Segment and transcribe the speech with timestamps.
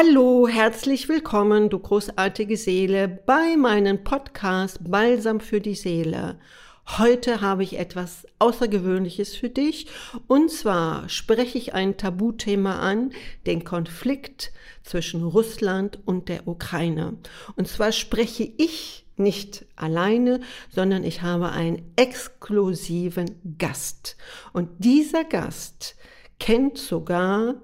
[0.00, 6.38] Hallo, herzlich willkommen, du großartige Seele, bei meinem Podcast Balsam für die Seele.
[6.98, 9.88] Heute habe ich etwas Außergewöhnliches für dich
[10.28, 13.10] und zwar spreche ich ein Tabuthema an,
[13.44, 14.52] den Konflikt
[14.84, 17.18] zwischen Russland und der Ukraine.
[17.56, 20.38] Und zwar spreche ich nicht alleine,
[20.72, 24.16] sondern ich habe einen exklusiven Gast.
[24.52, 25.96] Und dieser Gast
[26.38, 27.56] kennt sogar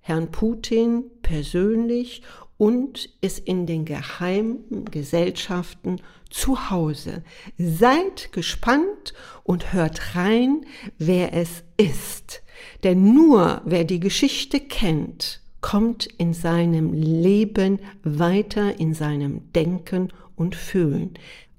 [0.00, 2.22] Herrn Putin persönlich
[2.56, 7.22] und ist in den geheimen Gesellschaften zu Hause.
[7.56, 10.66] Seid gespannt und hört rein,
[10.98, 12.42] wer es ist.
[12.84, 20.54] Denn nur wer die Geschichte kennt, kommt in seinem Leben weiter, in seinem Denken und
[20.54, 21.14] Fühlen.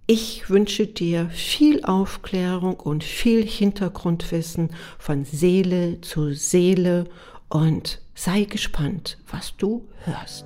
[0.08, 7.06] Ich wünsche dir viel Aufklärung und viel Hintergrundwissen von Seele zu Seele
[7.50, 10.46] und sei gespannt, was du hörst.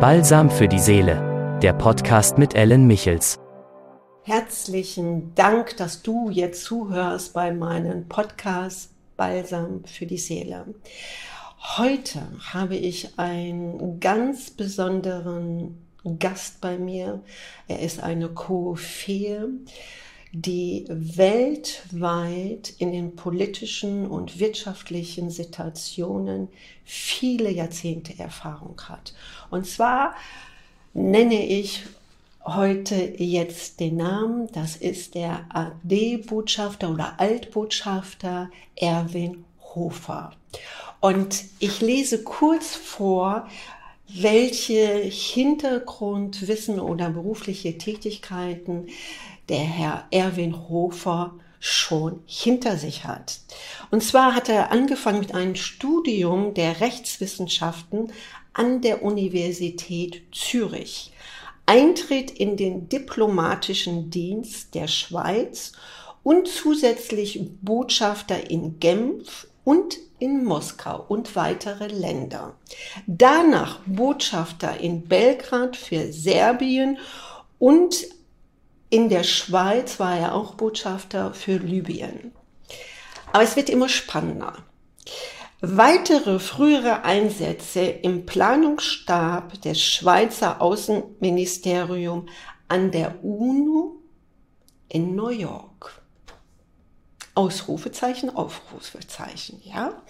[0.00, 3.38] Balsam für die Seele, der Podcast mit Ellen Michels.
[4.22, 10.74] Herzlichen Dank, dass du jetzt zuhörst bei meinem Podcast Balsam für die Seele.
[11.78, 15.78] Heute habe ich einen ganz besonderen
[16.18, 17.22] Gast bei mir.
[17.66, 19.48] Er ist eine Koryphäe
[20.42, 26.48] die weltweit in den politischen und wirtschaftlichen Situationen
[26.84, 29.14] viele Jahrzehnte Erfahrung hat.
[29.50, 30.14] Und zwar
[30.92, 31.84] nenne ich
[32.44, 40.32] heute jetzt den Namen, das ist der AD-Botschafter oder Altbotschafter Erwin Hofer.
[41.00, 43.48] Und ich lese kurz vor,
[44.08, 48.86] welche Hintergrundwissen oder berufliche Tätigkeiten
[49.48, 53.40] der Herr Erwin Hofer schon hinter sich hat.
[53.90, 58.12] Und zwar hat er angefangen mit einem Studium der Rechtswissenschaften
[58.52, 61.12] an der Universität Zürich.
[61.66, 65.72] Eintritt in den diplomatischen Dienst der Schweiz
[66.22, 72.56] und zusätzlich Botschafter in Genf und in Moskau und weitere Länder.
[73.06, 76.98] Danach Botschafter in Belgrad für Serbien
[77.58, 77.96] und
[78.88, 82.32] in der Schweiz war er auch Botschafter für Libyen.
[83.32, 84.54] Aber es wird immer spannender.
[85.60, 92.28] Weitere frühere Einsätze im Planungsstab des Schweizer Außenministerium
[92.68, 93.96] an der UNO
[94.88, 96.02] in New York.
[97.34, 100.02] Ausrufezeichen, Aufrufezeichen, ja.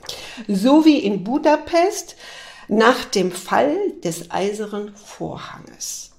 [0.47, 2.17] Sowie in Budapest
[2.69, 6.16] nach dem Fall des Eisernen Vorhanges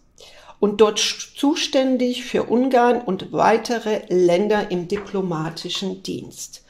[0.59, 6.63] und dort zuständig für Ungarn und weitere Länder im diplomatischen Dienst.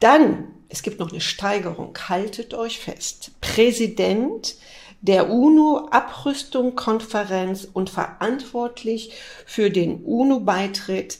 [0.00, 4.54] Dann, es gibt noch eine Steigerung, haltet euch fest, Präsident
[5.00, 9.12] der UNO-Abrüstung-Konferenz und verantwortlich
[9.44, 11.18] für den UNO-Beitritt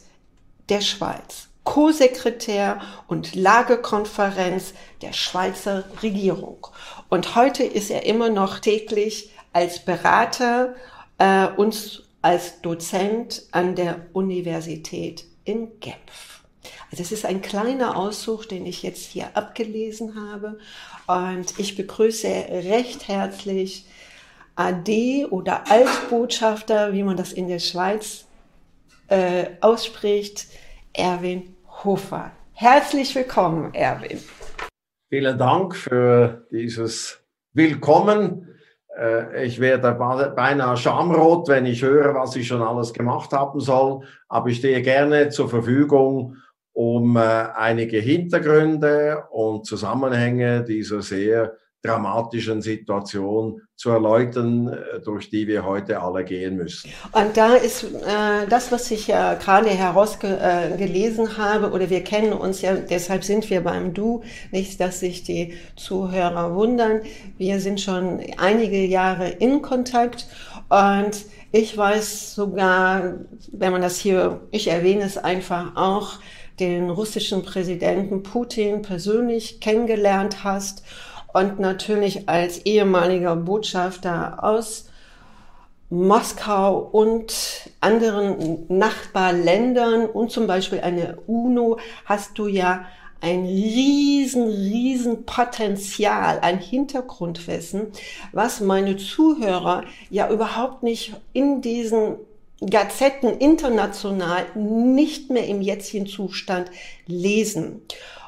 [0.69, 1.49] der Schweiz.
[1.63, 6.65] Co-Sekretär und Lagekonferenz der Schweizer Regierung.
[7.09, 10.75] Und heute ist er immer noch täglich als Berater
[11.17, 16.43] äh, uns als Dozent an der Universität in Genf.
[16.91, 20.57] Also es ist ein kleiner Auszug, den ich jetzt hier abgelesen habe.
[21.07, 23.85] Und ich begrüße recht herzlich
[24.55, 28.25] AD oder Altbotschafter, wie man das in der Schweiz
[29.07, 30.47] äh, ausspricht,
[30.93, 32.31] Erwin Hofer.
[32.53, 34.19] Herzlich willkommen, Erwin.
[35.09, 37.21] Vielen Dank für dieses
[37.53, 38.54] Willkommen
[39.41, 39.91] ich werde
[40.35, 44.01] beinahe schamrot, wenn ich höre, was ich schon alles gemacht haben soll.
[44.29, 46.37] Aber ich stehe gerne zur Verfügung,
[46.73, 55.47] um äh, einige Hintergründe und Zusammenhänge dieser sehr dramatischen Situation zu erläutern, äh, durch die
[55.47, 56.89] wir heute alle gehen müssen.
[57.11, 62.33] Und da ist äh, das, was ich ja gerade herausgelesen äh, habe, oder wir kennen
[62.33, 67.01] uns ja, deshalb sind wir beim Du, nicht, dass sich die Zuhörer wundern.
[67.37, 70.27] Wir sind schon einige Jahre in Kontakt
[70.69, 73.15] und ich weiß sogar,
[73.51, 76.19] wenn man das hier, ich erwähne es einfach auch,
[76.59, 80.83] den russischen Präsidenten Putin persönlich kennengelernt hast
[81.35, 84.89] und natürlich als ehemaliger Botschafter aus
[85.89, 92.85] Moskau und anderen Nachbarländern und zum Beispiel eine UNO hast du ja
[93.19, 97.87] ein riesen, riesen Potenzial ein Hintergrundwissen,
[98.31, 102.15] was meine Zuhörer ja überhaupt nicht in diesen
[102.61, 106.71] Gazetten international nicht mehr im jetzigen Zustand
[107.05, 107.81] lesen.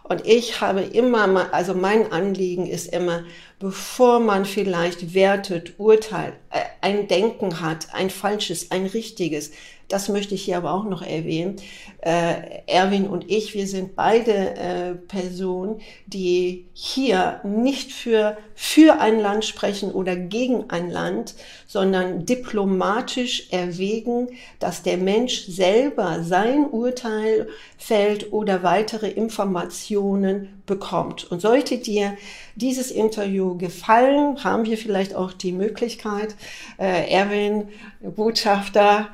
[0.09, 3.23] Und ich habe immer, also mein Anliegen ist immer,
[3.59, 9.51] bevor man vielleicht wertet, urteilt, äh, ein Denken hat, ein falsches, ein richtiges.
[9.87, 11.55] Das möchte ich hier aber auch noch erwähnen.
[12.01, 19.19] Äh, Erwin und ich, wir sind beide äh, Personen, die hier nicht für, für ein
[19.19, 21.35] Land sprechen oder gegen ein Land,
[21.67, 24.27] sondern diplomatisch erwägen,
[24.59, 27.47] dass der Mensch selber sein Urteil
[27.77, 31.31] fällt oder weitere Informationen bekommt.
[31.31, 32.17] Und sollte dir
[32.55, 36.35] dieses Interview gefallen, haben wir vielleicht auch die Möglichkeit,
[36.77, 37.69] äh, Erwin,
[38.01, 39.07] Botschafter,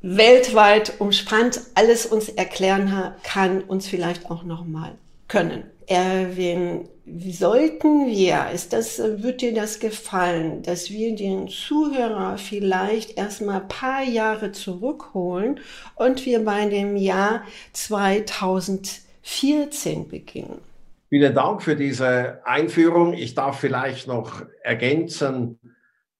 [0.00, 4.92] weltweit umspannt alles uns erklären kann, uns vielleicht auch nochmal
[5.26, 5.64] können.
[5.86, 6.88] Erwin,
[7.30, 13.68] sollten wir, ist das, wird dir das gefallen, dass wir den Zuhörer vielleicht erstmal ein
[13.68, 15.60] paar Jahre zurückholen
[15.94, 17.42] und wir bei dem Jahr
[17.72, 20.60] 2014 beginnen?
[21.08, 23.14] Vielen Dank für diese Einführung.
[23.14, 25.58] Ich darf vielleicht noch ergänzen,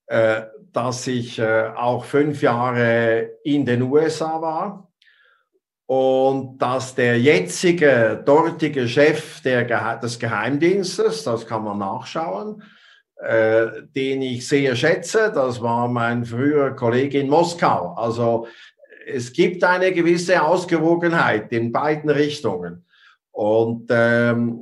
[0.07, 0.45] äh,
[0.79, 4.89] dass ich äh, auch fünf Jahre in den USA war
[5.87, 9.65] und dass der jetzige dortige Chef der,
[9.99, 12.63] des Geheimdienstes, das kann man nachschauen,
[13.17, 13.67] äh,
[13.97, 17.95] den ich sehr schätze, das war mein früherer Kollege in Moskau.
[17.95, 18.47] Also
[19.05, 22.87] es gibt eine gewisse Ausgewogenheit in beiden Richtungen.
[23.33, 24.61] Und ähm,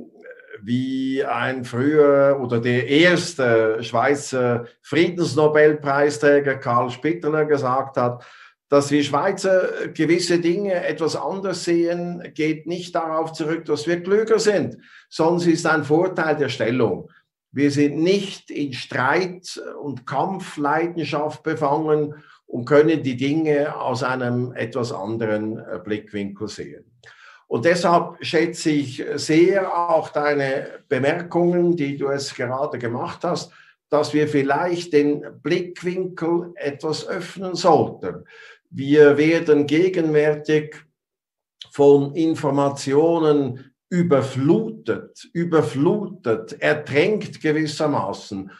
[0.67, 8.25] wie ein früher oder der erste Schweizer Friedensnobelpreisträger Karl Spitteler gesagt hat,
[8.67, 14.39] dass wir Schweizer gewisse Dinge etwas anders sehen, geht nicht darauf zurück, dass wir klüger
[14.39, 14.75] sind,
[15.07, 17.09] sondern es ist ein Vorteil der Stellung.
[17.53, 22.15] Wir sind nicht in Streit und Kampfleidenschaft befangen
[22.45, 26.83] und können die Dinge aus einem etwas anderen Blickwinkel sehen.
[27.47, 33.51] Und deshalb schätze ich sehr auch deine Bemerkungen, die du es gerade gemacht hast,
[33.89, 38.25] dass wir vielleicht den Blickwinkel etwas öffnen sollten.
[38.69, 40.75] Wir werden gegenwärtig
[41.71, 48.51] von Informationen überflutet, überflutet, ertränkt gewissermaßen.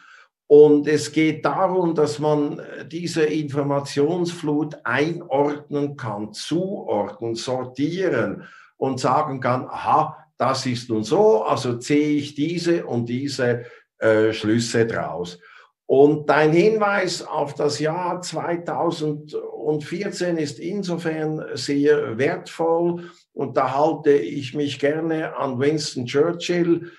[0.46, 8.44] Und es geht darum, dass man diese Informationsflut einordnen kann, zuordnen, sortieren
[8.78, 13.66] und sagen kann, aha, das ist nun so, also ziehe ich diese und diese
[13.98, 15.38] äh, Schlüsse draus.
[15.84, 24.52] Und dein Hinweis auf das Jahr 2014 ist insofern sehr wertvoll und da halte ich
[24.54, 26.92] mich gerne an Winston Churchill.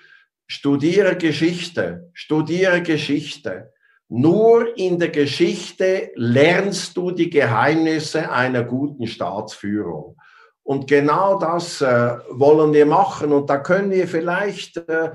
[0.48, 3.72] Studiere Geschichte, studiere Geschichte.
[4.08, 10.16] Nur in der Geschichte lernst du die Geheimnisse einer guten Staatsführung.
[10.62, 13.32] Und genau das äh, wollen wir machen.
[13.32, 15.10] Und da können wir vielleicht äh,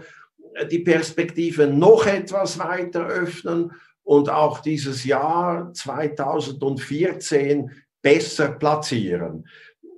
[0.70, 3.72] die Perspektive noch etwas weiter öffnen
[4.04, 7.72] und auch dieses Jahr 2014
[8.02, 9.48] besser platzieren.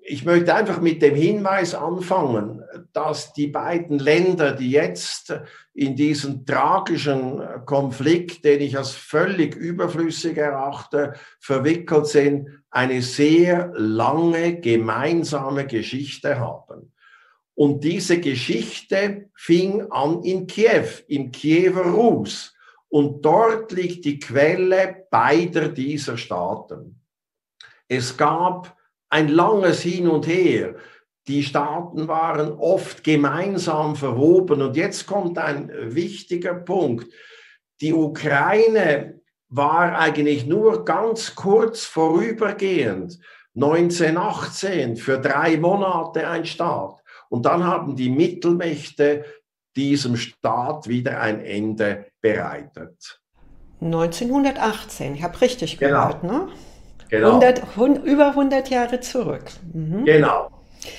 [0.10, 2.64] Ich möchte einfach mit dem Hinweis anfangen,
[2.94, 5.38] dass die beiden Länder, die jetzt
[5.74, 14.62] in diesen tragischen Konflikt, den ich als völlig überflüssig erachte, verwickelt sind, eine sehr lange
[14.62, 16.94] gemeinsame Geschichte haben.
[17.54, 22.56] Und diese Geschichte fing an in Kiew, im Kiewer Rus.
[22.88, 27.02] Und dort liegt die Quelle beider dieser Staaten.
[27.90, 28.77] Es gab
[29.10, 30.76] ein langes Hin und Her.
[31.28, 34.62] Die Staaten waren oft gemeinsam verwoben.
[34.62, 37.12] Und jetzt kommt ein wichtiger Punkt.
[37.82, 43.20] Die Ukraine war eigentlich nur ganz kurz vorübergehend,
[43.56, 47.02] 1918, für drei Monate ein Staat.
[47.30, 49.26] Und dann haben die Mittelmächte
[49.76, 53.22] diesem Staat wieder ein Ende bereitet.
[53.82, 56.08] 1918, ich habe richtig genau.
[56.08, 56.48] gehört, ne?
[57.10, 57.40] Genau.
[57.40, 59.46] 100, über 100 Jahre zurück.
[59.74, 60.06] Mhm.
[60.06, 60.52] Genau.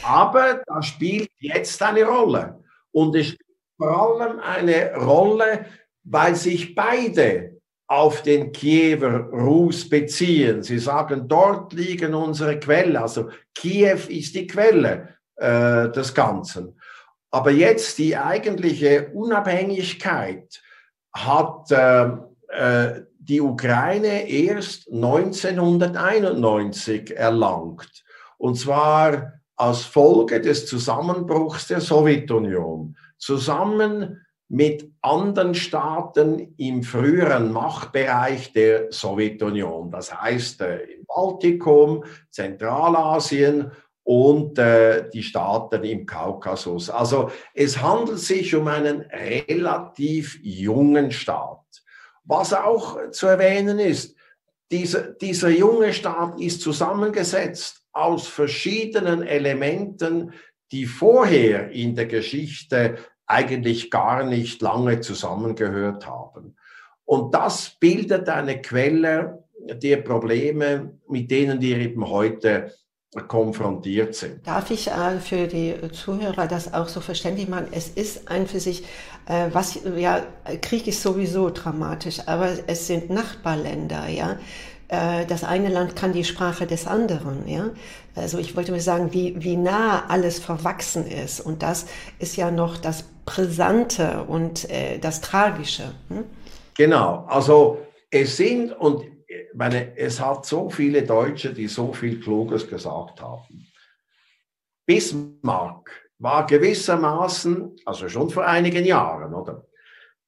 [0.03, 2.63] Aber das spielt jetzt eine Rolle.
[2.93, 3.43] Und es spielt
[3.77, 5.67] vor allem eine Rolle,
[6.05, 10.63] weil sich beide auf den Kiewer Rus beziehen.
[10.63, 12.97] Sie sagen, dort liegen unsere Quellen.
[12.97, 16.79] Also Kiew ist die Quelle äh, des Ganzen.
[17.31, 20.63] Aber jetzt die eigentliche Unabhängigkeit
[21.15, 22.09] hat äh,
[22.49, 28.05] äh, die Ukraine erst 1991 erlangt.
[28.39, 32.97] Und zwar als Folge des Zusammenbruchs der Sowjetunion.
[33.19, 43.71] Zusammen mit anderen Staaten im früheren Machtbereich der Sowjetunion, das heißt äh, im Baltikum, Zentralasien
[44.05, 46.89] und äh, die Staaten im Kaukasus.
[46.89, 51.59] Also es handelt sich um einen relativ jungen Staat.
[52.29, 54.15] Was auch zu erwähnen ist,
[54.71, 60.33] dieser, dieser junge Staat ist zusammengesetzt aus verschiedenen Elementen,
[60.71, 66.55] die vorher in der Geschichte eigentlich gar nicht lange zusammengehört haben.
[67.07, 72.75] Und das bildet eine Quelle der Probleme, mit denen wir eben heute
[73.27, 74.47] konfrontiert sind.
[74.47, 77.69] Darf ich äh, für die Zuhörer das auch so verständlich machen?
[77.73, 78.85] Es ist ein für sich,
[79.27, 80.23] äh, was, ja,
[80.61, 84.39] Krieg ist sowieso dramatisch, aber es sind Nachbarländer, ja.
[84.89, 87.71] Äh, das eine Land kann die Sprache des anderen, ja.
[88.15, 91.41] Also ich wollte mal sagen, wie, wie nah alles verwachsen ist.
[91.41, 91.87] Und das
[92.19, 94.67] ist ja noch das Brisante und
[95.03, 95.93] das Tragische.
[96.09, 96.25] Hm?
[96.77, 97.79] Genau, also
[98.11, 99.05] es sind und
[99.55, 103.67] meine, es hat so viele Deutsche, die so viel Kluges gesagt haben.
[104.87, 109.67] Bismarck war gewissermaßen, also schon vor einigen Jahren, oder?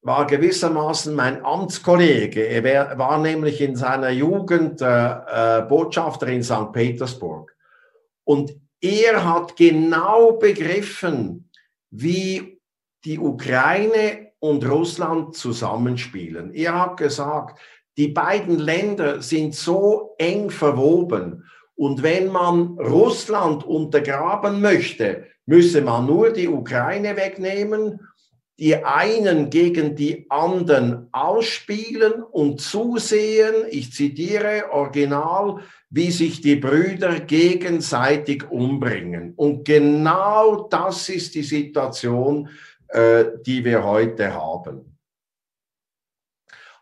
[0.02, 2.46] War gewissermaßen mein Amtskollege.
[2.46, 6.72] Er war nämlich in seiner Jugend äh, äh, Botschafter in St.
[6.72, 7.54] Petersburg.
[8.24, 11.50] Und er hat genau begriffen,
[11.90, 12.60] wie
[13.04, 16.54] die Ukraine und Russland zusammenspielen.
[16.54, 17.60] Er hat gesagt,
[17.96, 21.44] die beiden Länder sind so eng verwoben.
[21.74, 28.00] Und wenn man Russland untergraben möchte, müsse man nur die Ukraine wegnehmen,
[28.58, 37.20] die einen gegen die anderen ausspielen und zusehen, ich zitiere original, wie sich die Brüder
[37.20, 39.32] gegenseitig umbringen.
[39.34, 42.50] Und genau das ist die Situation,
[42.88, 44.89] äh, die wir heute haben.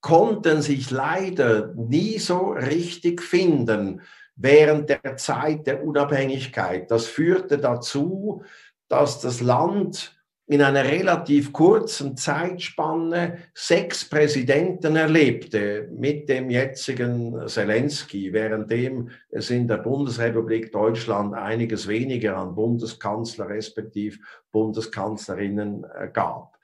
[0.00, 4.00] konnten sich leider nie so richtig finden
[4.36, 6.90] während der Zeit der Unabhängigkeit.
[6.90, 8.44] Das führte dazu,
[8.88, 10.15] dass das Land
[10.48, 19.66] in einer relativ kurzen Zeitspanne sechs Präsidenten erlebte mit dem jetzigen Zelensky, währenddem es in
[19.66, 24.18] der Bundesrepublik Deutschland einiges weniger an Bundeskanzler respektive
[24.52, 26.56] Bundeskanzlerinnen äh, gab.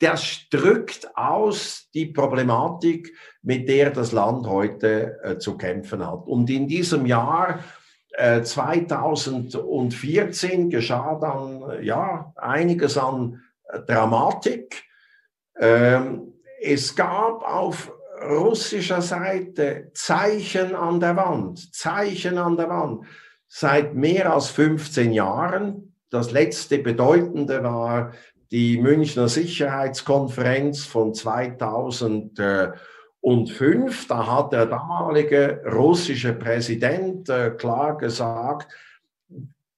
[0.00, 6.26] Das drückt aus die Problematik, mit der das Land heute äh, zu kämpfen hat.
[6.26, 7.60] Und in diesem Jahr
[8.18, 14.84] 2014 äh, geschah dann ja einiges an äh, Dramatik.
[15.58, 17.90] Ähm, es gab auf
[18.22, 23.04] russischer Seite Zeichen an der Wand, Zeichen an der Wand
[23.48, 25.94] seit mehr als 15 Jahren.
[26.10, 28.12] Das letzte bedeutende war
[28.50, 32.38] die Münchner Sicherheitskonferenz von 2000
[33.22, 38.72] und fünf, da hat der damalige russische Präsident äh, klar gesagt,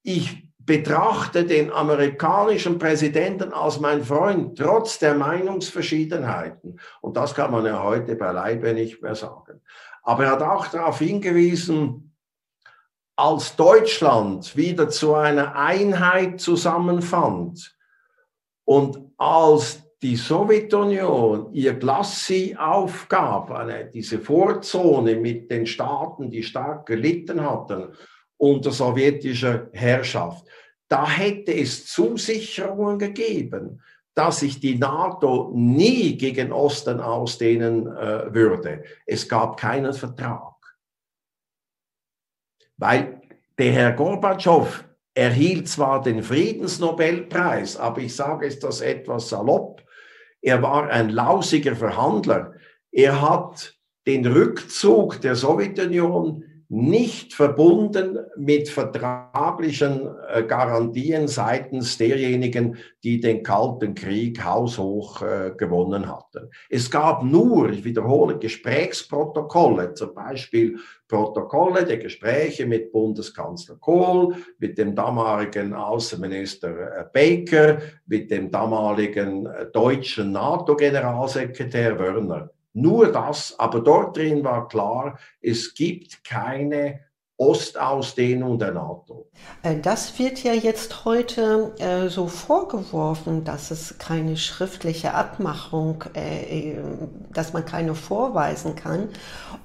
[0.03, 6.81] ich betrachte den amerikanischen Präsidenten als mein Freund, trotz der Meinungsverschiedenheiten.
[7.03, 9.61] Und das kann man ja heute beileibe nicht mehr sagen.
[10.03, 12.17] Aber er hat auch darauf hingewiesen,
[13.15, 17.77] als Deutschland wieder zu einer Einheit zusammenfand
[18.65, 26.85] und als die Sowjetunion ihr Glassi aufgab, eine, diese Vorzone mit den Staaten, die stark
[26.85, 27.89] gelitten hatten
[28.37, 30.47] unter sowjetischer Herrschaft,
[30.89, 33.81] da hätte es Zusicherungen gegeben,
[34.15, 38.85] dass sich die NATO nie gegen Osten ausdehnen äh, würde.
[39.07, 40.55] Es gab keinen Vertrag.
[42.77, 43.23] Weil
[43.59, 44.85] der Herr Gorbatschow
[45.15, 49.81] erhielt zwar den Friedensnobelpreis, aber ich sage es das etwas salopp,
[50.45, 52.53] er war ein lausiger Verhandler.
[52.93, 53.75] Er hat
[54.07, 63.95] den Rückzug der Sowjetunion nicht verbunden mit vertraglichen äh, Garantien seitens derjenigen, die den Kalten
[63.95, 66.51] Krieg haushoch äh, gewonnen hatten.
[66.69, 74.77] Es gab nur, ich wiederhole, Gesprächsprotokolle, zum Beispiel Protokolle der Gespräche mit Bundeskanzler Kohl, mit
[74.77, 82.51] dem damaligen Außenminister äh, Baker, mit dem damaligen deutschen NATO-Generalsekretär Wörner.
[82.75, 87.01] Nur das, aber dort drin war klar, es gibt keine
[87.37, 89.29] Ostausdehnung der NATO.
[89.65, 96.71] Äh, das wird ja jetzt heute äh, so vorgeworfen, dass es keine schriftliche Abmachung, äh,
[96.71, 96.77] äh
[97.33, 99.09] dass man keine vorweisen kann.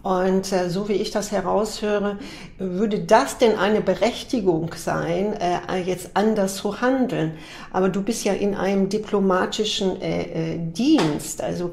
[0.01, 2.17] Und äh, so wie ich das heraushöre,
[2.57, 7.37] würde das denn eine Berechtigung sein, äh, jetzt anders zu handeln?
[7.71, 9.99] Aber du bist ja in einem diplomatischen
[10.73, 11.43] Dienst.
[11.43, 11.71] Also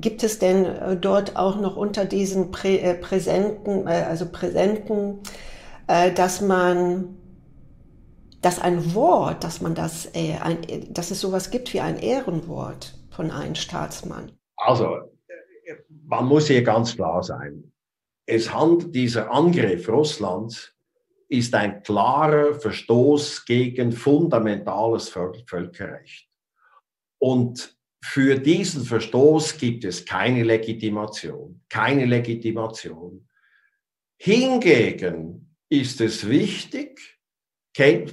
[0.00, 5.20] gibt es denn dort auch noch unter diesen Prä Präsenten, also Präsenten, Präsenten,
[5.86, 7.16] äh, dass man,
[8.42, 10.58] dass ein Wort, dass man das, äh, ein,
[10.92, 14.32] dass es sowas gibt wie ein Ehrenwort von einem Staatsmann.
[14.56, 14.98] Also,
[16.04, 17.72] man muss hier ganz klar sein.
[18.26, 20.72] Es handelt, dieser Angriff Russlands
[21.28, 26.28] ist ein klarer Verstoß gegen fundamentales Völkerrecht.
[27.18, 27.75] Und
[28.08, 33.26] für diesen Verstoß gibt es keine Legitimation, keine Legitimation.
[34.16, 37.18] Hingegen ist es wichtig,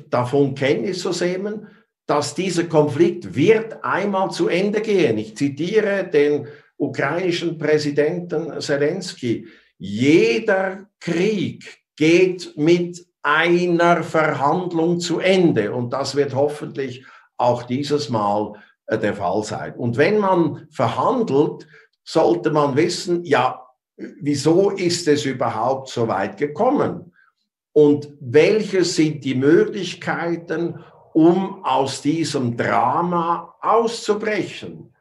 [0.10, 1.68] davon Kenntnis zu nehmen,
[2.08, 5.18] dass dieser Konflikt wird einmal zu Ende gehen.
[5.20, 6.48] Ich zitiere den
[6.78, 9.48] ukrainischen Präsidenten Zelensky.
[9.78, 17.06] Jeder Krieg geht mit einer Verhandlung zu Ende und das wird hoffentlich
[17.38, 18.54] auch dieses Mal
[18.90, 19.74] der Fall sein.
[19.76, 21.68] Und wenn man verhandelt,
[22.04, 23.62] sollte man wissen, ja,
[23.96, 27.14] wieso ist es überhaupt so weit gekommen?
[27.72, 34.94] Und welche sind die Möglichkeiten, um aus diesem Drama auszubrechen?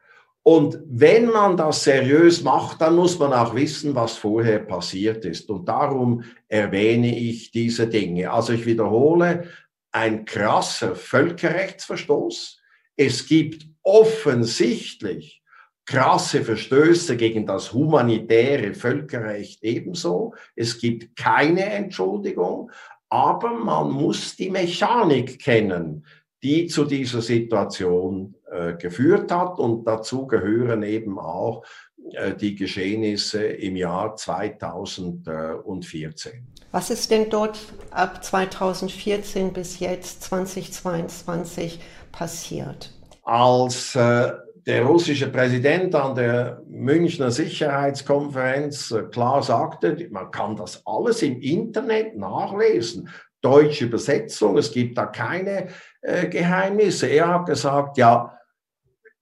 [0.45, 5.49] Und wenn man das seriös macht, dann muss man auch wissen, was vorher passiert ist.
[5.49, 8.29] Und darum erwähne ich diese Dinge.
[8.29, 9.47] Also ich wiederhole,
[9.91, 12.59] ein krasser Völkerrechtsverstoß.
[12.97, 15.43] Es gibt offensichtlich
[15.85, 20.33] krasse Verstöße gegen das humanitäre Völkerrecht ebenso.
[20.55, 22.71] Es gibt keine Entschuldigung,
[23.09, 26.05] aber man muss die Mechanik kennen,
[26.41, 29.59] die zu dieser Situation äh, geführt hat.
[29.59, 31.63] Und dazu gehören eben auch
[32.11, 36.47] äh, die Geschehnisse im Jahr 2014.
[36.71, 37.59] Was ist denn dort
[37.91, 41.79] ab 2014 bis jetzt 2022
[42.11, 42.91] passiert?
[43.23, 44.33] Als äh,
[44.65, 51.41] der russische Präsident an der Münchner Sicherheitskonferenz äh, klar sagte, man kann das alles im
[51.41, 53.09] Internet nachlesen.
[53.41, 55.67] Deutsche Übersetzung, es gibt da keine
[56.01, 57.07] äh, Geheimnisse.
[57.07, 58.37] Er hat gesagt, ja,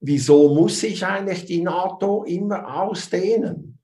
[0.00, 3.78] wieso muss sich eigentlich die NATO immer ausdehnen?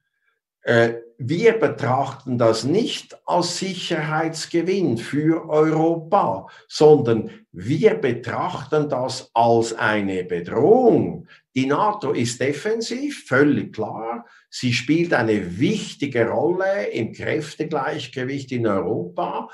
[0.62, 10.22] Äh, wir betrachten das nicht als Sicherheitsgewinn für Europa, sondern wir betrachten das als eine
[10.22, 11.26] Bedrohung.
[11.56, 14.26] Die NATO ist defensiv, völlig klar.
[14.48, 19.50] Sie spielt eine wichtige Rolle im Kräftegleichgewicht in Europa,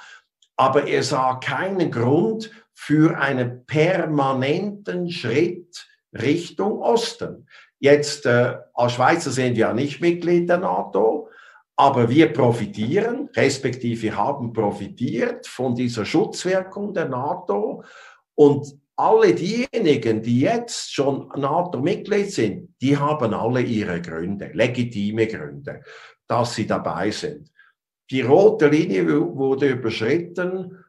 [0.56, 7.48] aber er sah keinen Grund für einen permanenten Schritt Richtung Osten.
[7.78, 11.23] Jetzt äh, als Schweizer sind wir ja nicht Mitglied der NATO,
[11.76, 17.82] aber wir profitieren, respektive haben profitiert von dieser Schutzwirkung der NATO.
[18.36, 25.82] Und alle diejenigen, die jetzt schon NATO-Mitglied sind, die haben alle ihre Gründe, legitime Gründe,
[26.28, 27.50] dass sie dabei sind.
[28.10, 30.84] Die rote Linie wurde überschritten,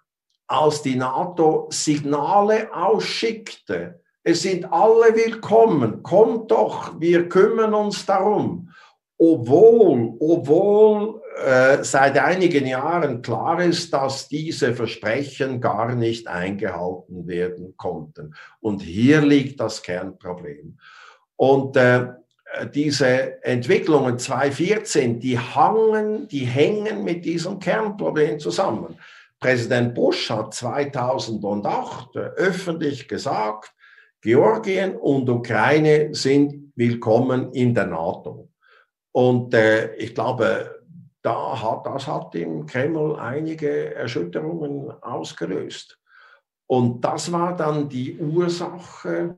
[0.48, 4.02] als die NATO Signale ausschickte.
[4.22, 8.70] Es sind alle willkommen, kommt doch, wir kümmern uns darum
[9.18, 17.76] obwohl, obwohl äh, seit einigen Jahren klar ist, dass diese Versprechen gar nicht eingehalten werden
[17.78, 18.36] konnten.
[18.60, 20.78] Und hier liegt das Kernproblem.
[21.36, 22.08] Und äh,
[22.74, 28.98] diese Entwicklungen 2014, die, hangen, die hängen mit diesem Kernproblem zusammen.
[29.40, 33.74] Präsident Bush hat 2008 öffentlich gesagt,
[34.22, 38.50] Georgien und Ukraine sind willkommen in der NATO.
[39.16, 40.84] Und äh, ich glaube,
[41.22, 45.98] da hat, das hat im Kreml einige Erschütterungen ausgelöst.
[46.68, 49.38] Und das war dann die Ursache,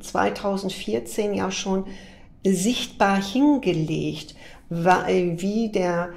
[0.00, 1.84] 2014 hm, ja schon
[2.54, 4.34] sichtbar hingelegt,
[4.68, 6.10] wie der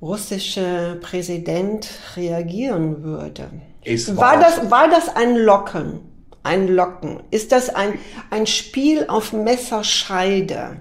[0.00, 3.50] russische Präsident reagieren würde.
[3.84, 6.00] War, war, das, war das ein Locken?
[6.42, 7.20] Ein Locken?
[7.30, 7.98] Ist das ein,
[8.30, 10.80] ein Spiel auf Messerscheide?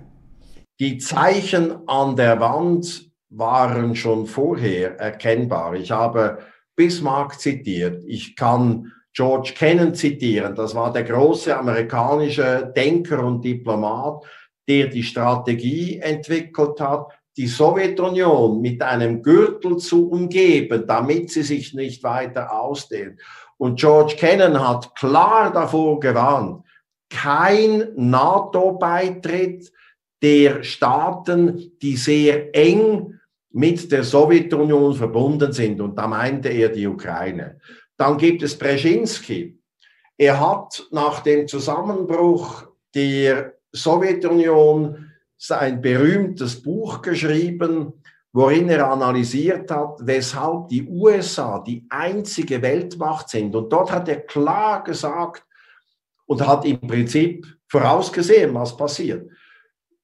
[0.79, 5.73] Die Zeichen an der Wand waren schon vorher erkennbar.
[5.75, 6.39] Ich habe
[6.75, 8.03] Bismarck zitiert.
[8.05, 10.55] Ich kann George Kennan zitieren.
[10.55, 14.23] Das war der große amerikanische Denker und Diplomat,
[14.67, 21.73] der die Strategie entwickelt hat, die Sowjetunion mit einem Gürtel zu umgeben, damit sie sich
[21.73, 23.19] nicht weiter ausdehnt.
[23.57, 26.63] Und George Kennan hat klar davor gewarnt,
[27.09, 29.71] kein NATO-Beitritt
[30.21, 33.19] der Staaten, die sehr eng
[33.51, 35.79] mit der Sowjetunion verbunden sind.
[35.79, 37.59] Und da meinte er die Ukraine.
[37.97, 39.57] Dann gibt es Brzezinski.
[40.17, 47.93] Er hat nach dem Zusammenbruch der Sowjetunion sein berühmtes Buch geschrieben,
[48.33, 53.55] worin er analysiert hat, weshalb die USA die einzige Weltmacht sind.
[53.55, 55.45] Und dort hat er klar gesagt
[56.25, 59.29] und hat im Prinzip vorausgesehen, was passiert.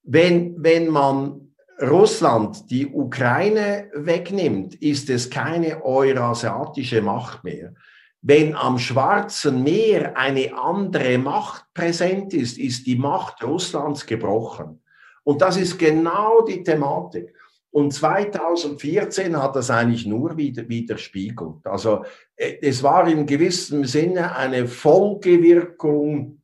[0.04, 7.74] Wenn, wenn man Russland die Ukraine wegnimmt, ist es keine eurasiatische Macht mehr.
[8.22, 14.82] Wenn am Schwarzen Meer eine andere Macht präsent ist, ist die Macht Russlands gebrochen.
[15.24, 17.34] Und das ist genau die Thematik.
[17.72, 21.66] Und 2014 hat das eigentlich nur wieder widerspiegelt.
[21.66, 22.04] Also
[22.36, 26.42] äh, es war in gewissem Sinne eine Folgewirkung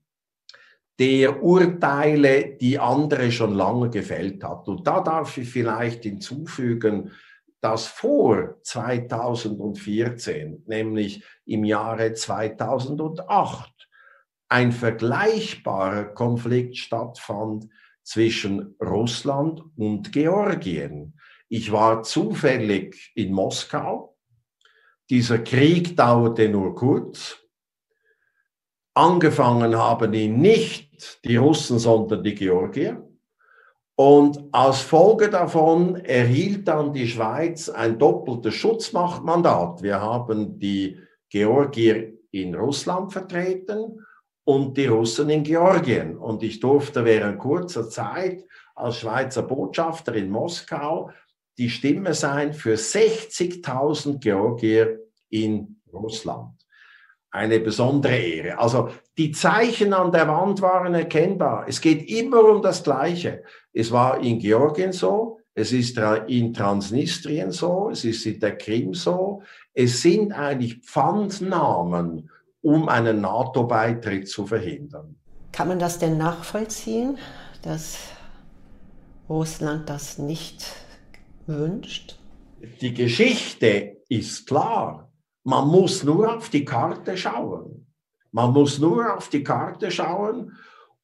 [0.99, 4.67] der Urteile, die andere schon lange gefällt hat.
[4.67, 7.11] Und da darf ich vielleicht hinzufügen,
[7.61, 13.73] dass vor 2014, nämlich im Jahre 2008,
[14.49, 17.67] ein vergleichbarer Konflikt stattfand
[18.03, 21.19] zwischen Russland und Georgien.
[21.49, 24.17] Ich war zufällig in Moskau.
[25.09, 27.37] Dieser Krieg dauerte nur kurz.
[28.93, 33.06] Angefangen haben ihn nicht die Russen, sondern die Georgier.
[33.99, 39.81] Und als Folge davon erhielt dann die Schweiz ein doppeltes Schutzmachtmandat.
[39.81, 44.05] Wir haben die Georgier in Russland vertreten
[44.43, 46.15] und die Russen in Georgien.
[46.15, 51.09] Und ich durfte während kurzer Zeit als Schweizer Botschafter in Moskau
[51.57, 54.99] die Stimme sein für 60.000 Georgier
[55.31, 56.57] in Russland
[57.37, 58.57] eine besondere Ehre.
[58.57, 61.65] Also die Zeichen an der Wand waren erkennbar.
[61.67, 63.43] Es geht immer um das Gleiche.
[63.79, 68.95] Es war in Georgien so, es ist in Transnistrien so, es ist in der Krim
[68.95, 69.43] so.
[69.71, 72.27] Es sind eigentlich Pfandnahmen,
[72.63, 75.15] um einen NATO-Beitritt zu verhindern.
[75.51, 77.19] Kann man das denn nachvollziehen,
[77.61, 77.99] dass
[79.29, 80.65] Russland das nicht
[81.45, 82.17] wünscht?
[82.81, 85.11] Die Geschichte ist klar.
[85.43, 87.85] Man muss nur auf die Karte schauen.
[88.31, 90.53] Man muss nur auf die Karte schauen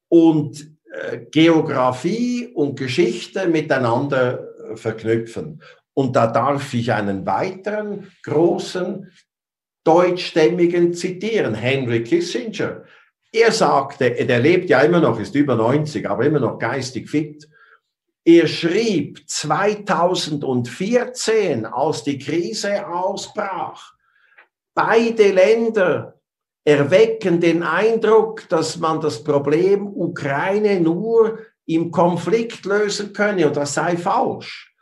[0.10, 0.73] und
[1.32, 5.64] Geografie und Geschichte miteinander äh, verknüpfen.
[5.94, 9.12] Und da darf ich einen weiteren großen
[9.84, 12.84] deutschstämmigen zitieren, Henry Kissinger.
[13.32, 17.50] Er sagte, der lebt ja immer noch, ist über 90, aber immer noch geistig fit.
[18.26, 23.94] Er schrieb 2014, als die Krise ausbrach,
[24.76, 26.20] Beide Länder
[26.66, 33.74] erwecken den Eindruck, dass man das Problem Ukraine nur im Konflikt lösen könne und das
[33.74, 34.74] sei falsch.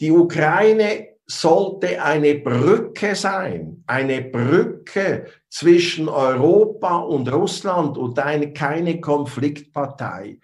[0.00, 9.00] Die Ukraine sollte eine Brücke sein, eine Brücke zwischen Europa und Russland und eine, keine
[9.00, 10.38] Konfliktpartei.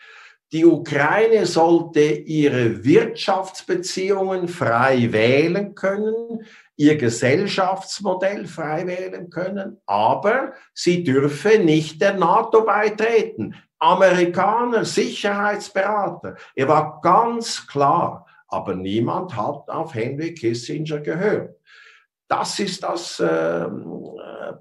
[0.53, 6.45] Die Ukraine sollte ihre Wirtschaftsbeziehungen frei wählen können
[6.77, 13.55] ihr Gesellschaftsmodell frei wählen können, aber sie dürfe nicht der NATO beitreten.
[13.79, 16.37] Amerikaner, Sicherheitsberater.
[16.55, 21.57] Er war ganz klar, aber niemand hat auf Henry Kissinger gehört.
[22.29, 23.67] Das ist das äh,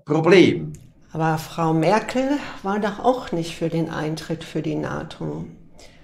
[0.06, 0.74] Problem.
[1.14, 5.46] Aber Frau Merkel war doch auch nicht für den Eintritt für die NATO.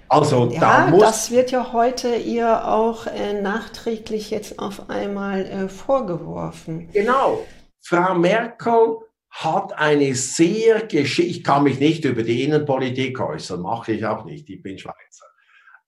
[0.10, 5.46] Also ja, da muss das wird ja heute ihr auch äh, nachträglich jetzt auf einmal
[5.46, 6.90] äh, vorgeworfen.
[6.92, 7.46] Genau.
[7.82, 8.98] Frau Merkel
[9.30, 14.26] hat eine sehr Geschichte, ich kann mich nicht über die Innenpolitik äußern, mache ich auch
[14.26, 15.26] nicht, ich bin Schweizer.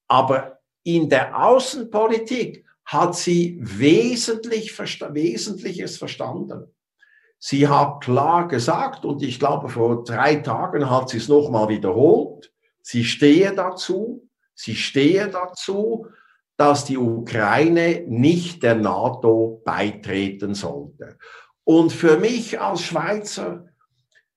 [0.07, 6.73] Aber in der Außenpolitik hat sie wesentlich, Wesentliches verstanden.
[7.39, 12.51] Sie hat klar gesagt, und ich glaube, vor drei Tagen hat sie es nochmal wiederholt,
[12.81, 16.07] sie stehe dazu, sie stehe dazu,
[16.57, 21.17] dass die Ukraine nicht der NATO beitreten sollte.
[21.63, 23.65] Und für mich als Schweizer,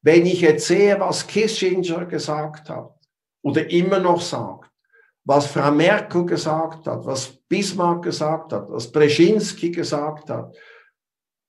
[0.02, 2.94] wenn ich jetzt sehe, was Kissinger gesagt hat
[3.42, 4.70] oder immer noch sagt,
[5.24, 10.54] was Frau Merkel gesagt hat, was Bismarck gesagt hat, was Brzezinski gesagt hat,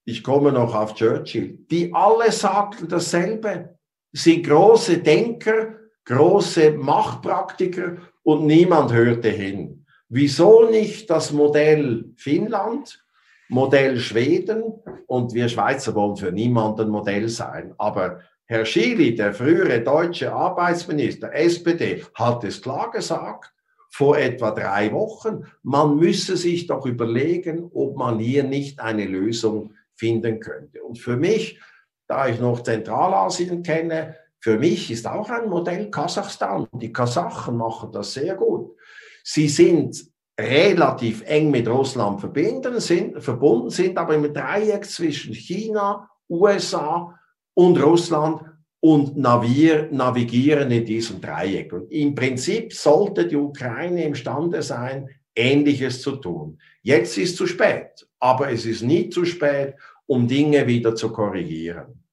[0.05, 3.77] ich komme noch auf Churchill, die alle sagten dasselbe.
[4.11, 9.85] Sie sind große Denker, große Machtpraktiker und niemand hörte hin.
[10.09, 13.03] Wieso nicht das Modell Finnland,
[13.49, 14.63] Modell Schweden
[15.07, 17.73] und wir Schweizer wollen für niemanden Modell sein.
[17.77, 23.51] Aber Herr Schily, der frühere deutsche Arbeitsminister, SPD, hat es klar gesagt,
[23.89, 29.73] vor etwa drei Wochen, man müsse sich doch überlegen, ob man hier nicht eine Lösung
[29.95, 30.83] finden könnte.
[30.83, 31.59] Und für mich,
[32.07, 34.15] da ich noch Zentralasien kenne,
[34.45, 36.67] für mich ist auch ein Modell Kasachstan.
[36.71, 38.75] Die Kasachen machen das sehr gut.
[39.23, 39.97] Sie sind
[40.39, 47.19] relativ eng mit Russland verbinden, sind, verbunden, sind aber im Dreieck zwischen China, USA
[47.55, 48.43] und Russland
[48.81, 51.73] und navigieren in diesem Dreieck.
[51.73, 56.59] Und im Prinzip sollte die Ukraine imstande sein, Ähnliches zu tun.
[56.83, 59.73] Jetzt ist zu spät, aber es ist nie zu spät,
[60.05, 62.04] um Dinge wieder zu korrigieren.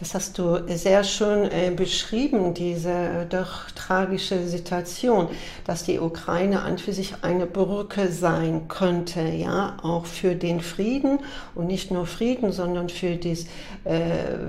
[0.00, 5.26] Das hast du sehr schön äh, beschrieben, diese äh, doch tragische Situation,
[5.64, 11.18] dass die Ukraine an für sich eine Brücke sein könnte, ja, auch für den Frieden
[11.56, 13.44] und nicht nur Frieden, sondern für die
[13.82, 13.98] äh,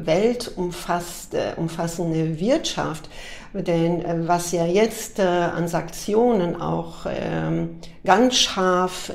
[0.04, 3.10] weltumfassende äh, Wirtschaft.
[3.52, 9.12] Denn äh, was ja jetzt äh, an Sanktionen auch ähm, ganz scharf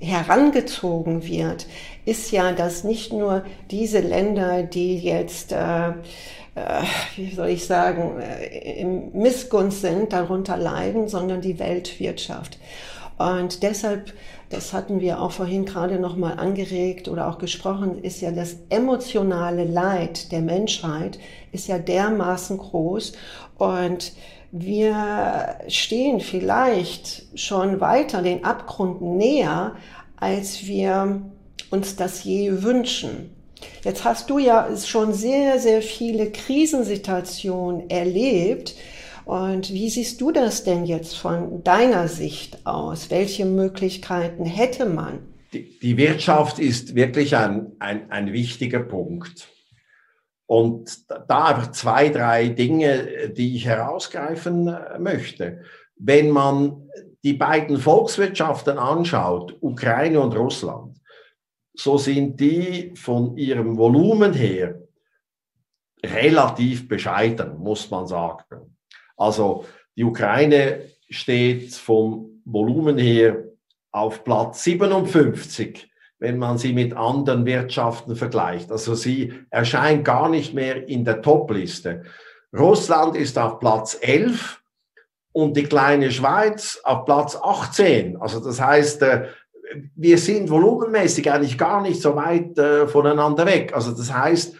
[0.00, 1.66] herangezogen wird,
[2.04, 5.92] ist ja, dass nicht nur diese Länder, die jetzt, äh, äh,
[7.16, 12.58] wie soll ich sagen, äh, im Missgunst sind, darunter leiden, sondern die Weltwirtschaft.
[13.16, 14.12] Und deshalb,
[14.50, 19.64] das hatten wir auch vorhin gerade nochmal angeregt oder auch gesprochen, ist ja das emotionale
[19.64, 21.18] Leid der Menschheit
[21.52, 23.12] ist ja dermaßen groß
[23.58, 24.12] und
[24.56, 29.74] wir stehen vielleicht schon weiter den Abgrund näher,
[30.16, 31.22] als wir
[31.70, 33.34] uns das je wünschen.
[33.82, 38.76] Jetzt hast du ja schon sehr, sehr viele Krisensituationen erlebt.
[39.24, 43.10] Und wie siehst du das denn jetzt von deiner Sicht aus?
[43.10, 45.18] Welche Möglichkeiten hätte man?
[45.52, 49.48] Die, die Wirtschaft ist wirklich ein, ein, ein wichtiger Punkt.
[50.46, 55.62] Und da einfach zwei, drei Dinge, die ich herausgreifen äh, möchte.
[55.96, 56.90] Wenn man
[57.22, 61.00] die beiden Volkswirtschaften anschaut, Ukraine und Russland,
[61.72, 64.80] so sind die von ihrem Volumen her
[66.04, 68.76] relativ bescheiden, muss man sagen.
[69.16, 69.64] Also
[69.96, 73.44] die Ukraine steht vom Volumen her
[73.90, 75.90] auf Platz 57,
[76.24, 78.72] wenn man sie mit anderen Wirtschaften vergleicht.
[78.72, 82.04] Also sie erscheint gar nicht mehr in der Top-Liste.
[82.56, 84.62] Russland ist auf Platz 11
[85.32, 88.16] und die kleine Schweiz auf Platz 18.
[88.16, 89.26] Also das heißt, äh,
[89.96, 93.74] wir sind volumenmäßig eigentlich gar nicht so weit äh, voneinander weg.
[93.74, 94.56] Also das heißt,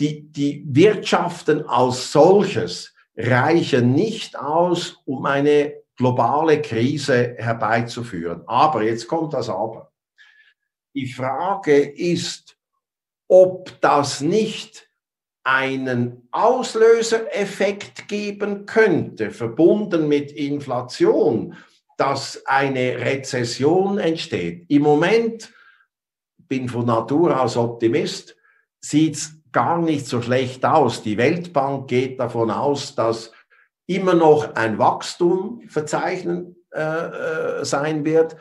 [0.00, 8.42] die, die Wirtschaften als solches reichen nicht aus, um eine globale Krise herbeizuführen.
[8.46, 9.87] Aber, jetzt kommt das Aber.
[10.94, 12.56] Die Frage ist,
[13.28, 14.88] ob das nicht
[15.44, 21.56] einen Auslösereffekt geben könnte, verbunden mit Inflation,
[21.96, 24.66] dass eine Rezession entsteht.
[24.68, 25.52] Im Moment,
[26.36, 28.36] bin von Natur aus Optimist,
[28.80, 31.02] sieht es gar nicht so schlecht aus.
[31.02, 33.32] Die Weltbank geht davon aus, dass
[33.86, 38.36] immer noch ein Wachstum verzeichnen äh, äh sein wird.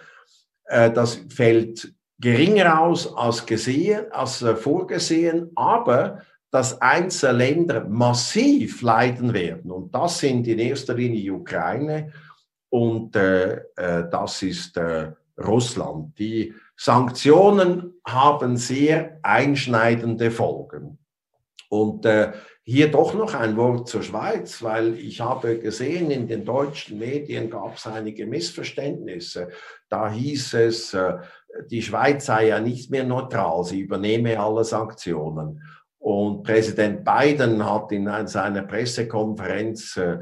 [0.65, 8.81] Äh, das fällt geringer aus als, gesehen, als äh, vorgesehen, aber dass einzelne Länder massiv
[8.81, 9.71] leiden werden.
[9.71, 12.13] Und das sind in erster Linie die Ukraine
[12.69, 16.17] und äh, äh, das ist äh, Russland.
[16.17, 20.99] Die Sanktionen haben sehr einschneidende Folgen.
[21.69, 22.31] Und äh,
[22.63, 27.49] hier doch noch ein Wort zur Schweiz, weil ich habe gesehen, in den deutschen Medien
[27.49, 29.49] gab es einige Missverständnisse.
[29.89, 31.17] Da hieß es, äh,
[31.69, 35.61] die Schweiz sei ja nicht mehr neutral, sie übernehme alle Sanktionen.
[35.99, 40.19] Und Präsident Biden hat in seiner Pressekonferenz, äh,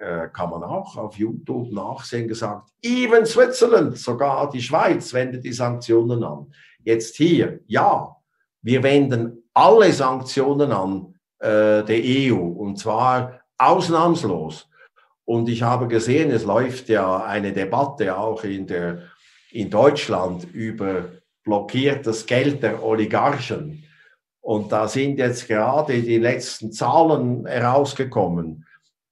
[0.00, 5.52] äh, kann man auch auf YouTube nachsehen, gesagt, even Switzerland, sogar die Schweiz wendet die
[5.52, 6.52] Sanktionen an.
[6.82, 8.16] Jetzt hier, ja,
[8.62, 12.00] wir wenden alle Sanktionen an äh, der
[12.32, 14.68] EU und zwar ausnahmslos.
[15.24, 19.02] Und ich habe gesehen, es läuft ja eine Debatte auch in, der,
[19.50, 21.12] in Deutschland über
[21.44, 23.84] blockiertes Geld der Oligarchen.
[24.40, 28.66] Und da sind jetzt gerade die letzten Zahlen herausgekommen.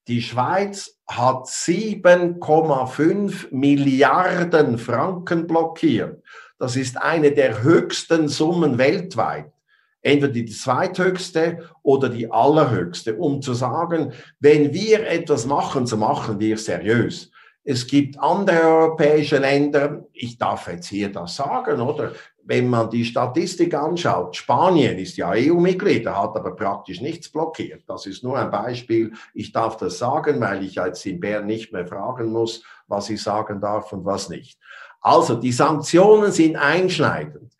[0.09, 6.23] Die Schweiz hat 7,5 Milliarden Franken blockiert.
[6.59, 9.53] Das ist eine der höchsten Summen weltweit.
[10.01, 16.39] Entweder die zweithöchste oder die allerhöchste, um zu sagen, wenn wir etwas machen, so machen
[16.39, 17.33] wir seriös.
[17.69, 22.13] Es gibt andere europäische Länder, ich darf jetzt hier das sagen, oder?
[22.47, 27.83] wenn man die Statistik anschaut, Spanien ist ja EU-Mitglied, hat aber praktisch nichts blockiert.
[27.89, 29.13] Das ist nur ein Beispiel.
[29.35, 33.21] Ich darf das sagen, weil ich jetzt in Bern nicht mehr fragen muss, was ich
[33.21, 34.61] sagen darf und was nicht.
[35.01, 37.53] Also die Sanktionen sind einschneidend.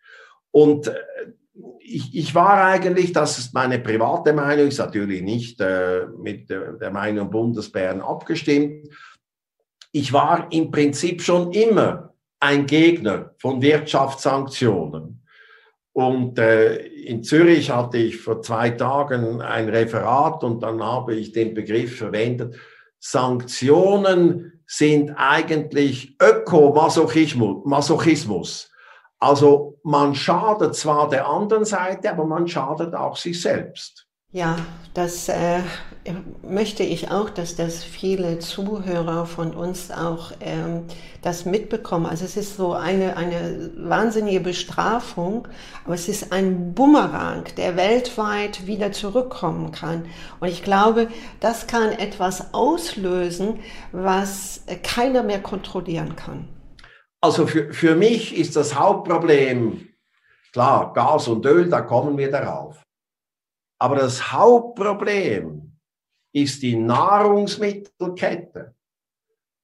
[0.51, 0.93] Und äh,
[1.79, 6.73] ich, ich war eigentlich, das ist meine private Meinung, ist natürlich nicht äh, mit der,
[6.73, 8.87] der Meinung Bundesbären abgestimmt.
[9.91, 15.23] Ich war im Prinzip schon immer ein Gegner von Wirtschaftssanktionen.
[15.93, 21.31] Und äh, in Zürich hatte ich vor zwei Tagen ein Referat und dann habe ich
[21.31, 22.55] den Begriff verwendet,
[22.99, 28.71] Sanktionen sind eigentlich Ökomasochismus.
[29.19, 34.06] Also man schadet zwar der anderen Seite, aber man schadet auch sich selbst.
[34.37, 34.55] Ja,
[34.93, 35.61] das äh,
[36.47, 40.83] möchte ich auch, dass das viele Zuhörer von uns auch ähm,
[41.23, 42.05] das mitbekommen.
[42.05, 45.47] Also es ist so eine, eine wahnsinnige Bestrafung,
[45.85, 50.05] aber es ist ein Bumerang, der weltweit wieder zurückkommen kann.
[50.39, 51.07] Und ich glaube,
[51.39, 56.47] das kann etwas auslösen, was keiner mehr kontrollieren kann.
[57.21, 59.87] Also für, für mich ist das Hauptproblem,
[60.53, 62.86] klar, Gas und Öl, da kommen wir darauf.
[63.79, 65.71] Aber das Hauptproblem
[66.33, 68.75] ist die Nahrungsmittelkette.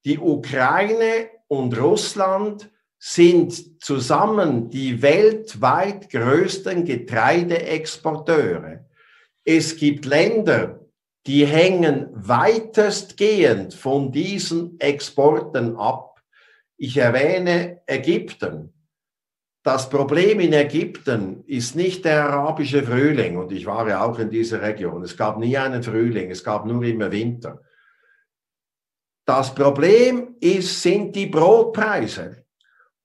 [0.05, 8.85] Die Ukraine und Russland sind zusammen die weltweit größten Getreideexporteure.
[9.43, 10.79] Es gibt Länder,
[11.25, 16.21] die hängen weitestgehend von diesen Exporten ab.
[16.77, 18.72] Ich erwähne Ägypten.
[19.63, 24.29] Das Problem in Ägypten ist nicht der arabische Frühling, und ich war ja auch in
[24.29, 25.01] dieser Region.
[25.03, 27.61] Es gab nie einen Frühling, es gab nur immer Winter.
[29.25, 32.43] Das Problem ist, sind die Brotpreise.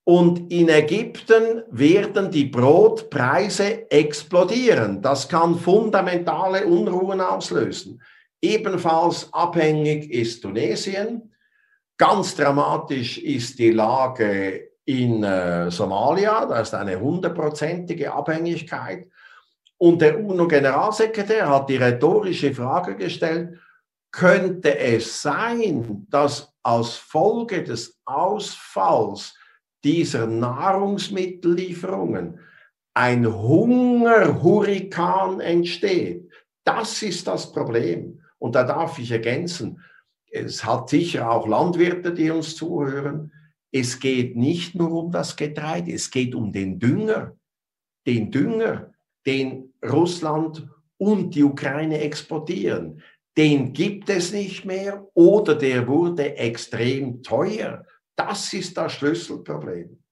[0.03, 5.01] Und in Ägypten werden die Brotpreise explodieren.
[5.01, 8.03] Das kann fundamentale Unruhen auslösen.
[8.41, 11.33] Ebenfalls abhängig ist Tunesien.
[11.99, 19.07] Ganz dramatisch ist die Lage in äh, Somalia, da ist eine hundertprozentige Abhängigkeit.
[19.77, 23.59] Und der UNO-Generalsekretär hat die rhetorische Frage gestellt,
[24.11, 29.35] könnte es sein, dass aus Folge des Ausfalls
[29.85, 32.41] dieser Nahrungsmittellieferungen
[32.95, 36.31] ein Hungerhurrikan entsteht?
[36.65, 38.23] Das ist das Problem.
[38.39, 39.83] Und da darf ich ergänzen,
[40.31, 43.35] es hat sicher auch Landwirte, die uns zuhören
[43.73, 47.37] es geht nicht nur um das Getreide, es geht um den Dünger.
[48.07, 48.93] Den Dünger,
[49.27, 53.03] den Russland und die Ukraine exportieren.
[53.37, 57.85] Den gibt es nicht mehr oder der wurde extrem teuer.
[58.17, 60.03] Das ist das Schlüsselproblem.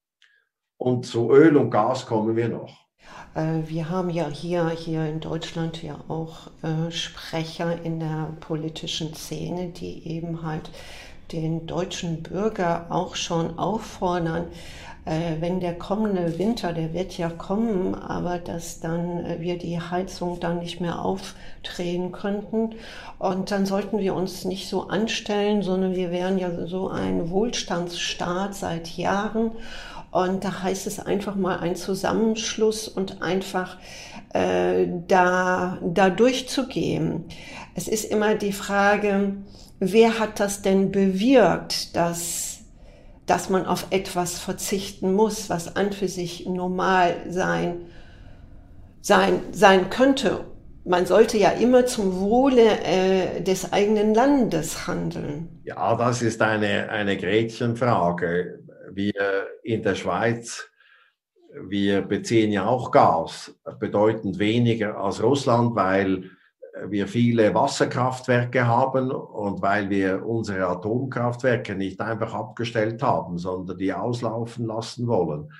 [0.78, 2.86] Und zu Öl und Gas kommen wir noch.
[3.34, 9.14] Äh, wir haben ja hier, hier in Deutschland ja auch äh, Sprecher in der politischen
[9.14, 10.70] Szene, die eben halt
[11.32, 14.46] den deutschen Bürger auch schon auffordern,
[15.06, 19.80] äh, wenn der kommende Winter, der wird ja kommen, aber dass dann äh, wir die
[19.80, 22.74] Heizung dann nicht mehr aufdrehen könnten.
[23.18, 28.56] Und dann sollten wir uns nicht so anstellen, sondern wir wären ja so ein Wohlstandsstaat
[28.56, 29.52] seit Jahren.
[30.16, 33.76] Und da heißt es einfach mal ein Zusammenschluss und einfach
[34.32, 37.24] äh, da, da durchzugehen.
[37.74, 39.34] Es ist immer die Frage,
[39.78, 42.60] wer hat das denn bewirkt, dass,
[43.26, 47.82] dass man auf etwas verzichten muss, was an für sich normal sein,
[49.02, 50.46] sein, sein könnte.
[50.86, 55.60] Man sollte ja immer zum Wohle äh, des eigenen Landes handeln.
[55.64, 58.60] Ja, das ist eine, eine Gretchenfrage.
[58.92, 60.68] Wir in der Schweiz,
[61.68, 66.30] wir beziehen ja auch Gas, bedeutend weniger als Russland, weil
[66.88, 73.92] wir viele Wasserkraftwerke haben und weil wir unsere Atomkraftwerke nicht einfach abgestellt haben, sondern die
[73.92, 75.50] auslaufen lassen wollen.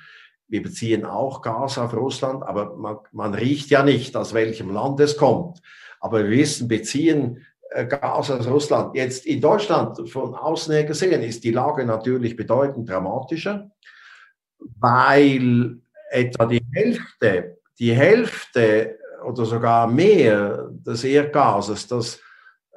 [0.47, 4.99] Wir beziehen auch Gas auf Russland, aber man, man riecht ja nicht, aus welchem Land
[4.99, 5.61] es kommt.
[5.99, 8.95] Aber wir wissen, beziehen Gas aus Russland.
[8.95, 13.69] Jetzt in Deutschland von außen her gesehen ist die Lage natürlich bedeutend dramatischer,
[14.79, 15.77] weil
[16.09, 22.19] etwa die Hälfte, die Hälfte oder sogar mehr des Erdgases, das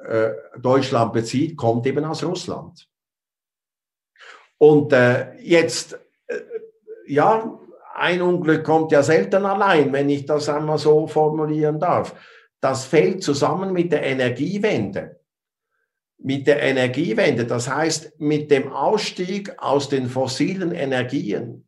[0.05, 2.87] äh, Deutschland bezieht, kommt eben aus Russland.
[4.57, 6.39] Und äh, jetzt, äh,
[7.07, 7.57] ja,
[7.95, 12.15] ein Unglück kommt ja selten allein, wenn ich das einmal so formulieren darf.
[12.61, 15.19] Das fällt zusammen mit der Energiewende.
[16.19, 21.67] Mit der Energiewende, das heißt mit dem Ausstieg aus den fossilen Energien.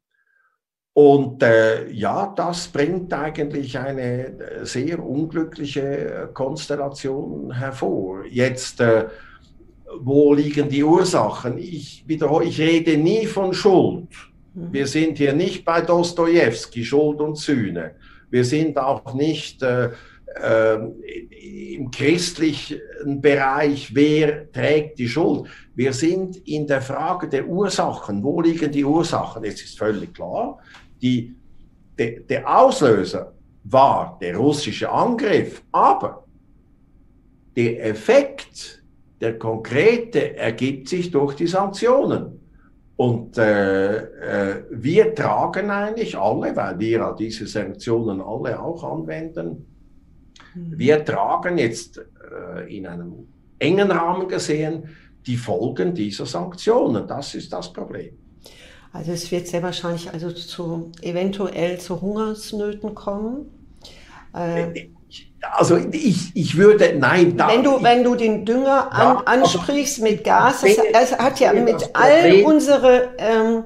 [0.93, 8.25] Und äh, ja, das bringt eigentlich eine äh, sehr unglückliche äh, Konstellation hervor.
[8.29, 9.07] Jetzt, äh,
[10.01, 11.57] wo liegen die Ursachen?
[11.57, 14.07] Ich wiederhole, ich rede nie von Schuld.
[14.53, 14.71] Mhm.
[14.71, 17.95] Wir sind hier nicht bei Dostoevsky, Schuld und Sühne.
[18.29, 19.89] Wir sind auch nicht äh, äh,
[21.73, 22.79] im christlichen
[23.21, 25.47] Bereich, wer trägt die Schuld.
[25.75, 28.23] Wir sind in der Frage der Ursachen.
[28.23, 29.43] Wo liegen die Ursachen?
[29.43, 30.59] Es ist völlig klar,
[31.01, 31.35] die,
[31.97, 33.33] de, der Auslöser
[33.65, 36.25] war der russische Angriff, aber
[37.55, 38.83] der Effekt,
[39.21, 42.39] der konkrete, ergibt sich durch die Sanktionen.
[42.95, 49.72] Und äh, äh, wir tragen eigentlich alle, weil wir diese Sanktionen alle auch anwenden.
[50.55, 53.27] Wir tragen jetzt äh, in einem
[53.59, 54.83] engen Rahmen gesehen
[55.25, 57.07] die Folgen dieser Sanktionen.
[57.07, 58.17] Das ist das Problem.
[58.91, 63.49] Also es wird sehr wahrscheinlich also zu eventuell zu Hungersnöten kommen.
[64.33, 64.89] Äh,
[65.51, 67.35] also ich, ich würde, nein.
[67.35, 71.17] Da, wenn, du, ich, wenn du den Dünger an, ja, ansprichst mit Gas, das, das
[71.17, 73.63] hat ja mit all unsere, ähm,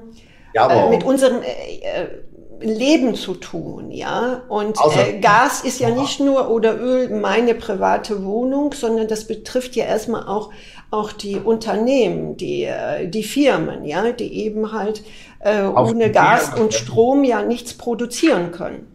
[0.54, 2.27] äh, mit unserem äh,
[2.60, 4.42] Leben zu tun, ja.
[4.48, 9.26] Und äh, Gas ist ja, ja nicht nur oder Öl meine private Wohnung, sondern das
[9.26, 10.50] betrifft ja erstmal auch
[10.90, 15.02] auch die Unternehmen, die, äh, die Firmen, ja, die eben halt
[15.40, 18.86] äh, ohne Gas und Strom ja nichts produzieren können.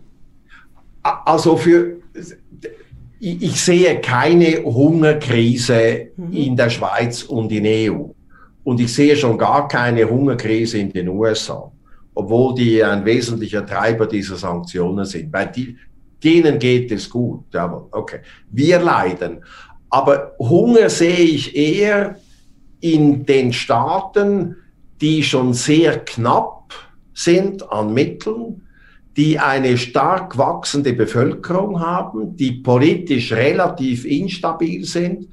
[1.03, 1.97] Also für,
[3.19, 6.33] ich sehe keine Hungerkrise mhm.
[6.33, 8.05] in der Schweiz und in EU.
[8.63, 11.71] Und ich sehe schon gar keine Hungerkrise in den USA,
[12.13, 15.31] obwohl die ein wesentlicher Treiber dieser Sanktionen sind.
[15.33, 15.77] Weil die,
[16.23, 17.45] denen geht es gut.
[17.53, 18.19] Jawohl, okay.
[18.51, 19.43] Wir leiden.
[19.89, 22.17] Aber Hunger sehe ich eher
[22.79, 24.55] in den Staaten,
[25.01, 26.73] die schon sehr knapp
[27.13, 28.63] sind an Mitteln,
[29.15, 35.29] die eine stark wachsende Bevölkerung haben, die politisch relativ instabil sind.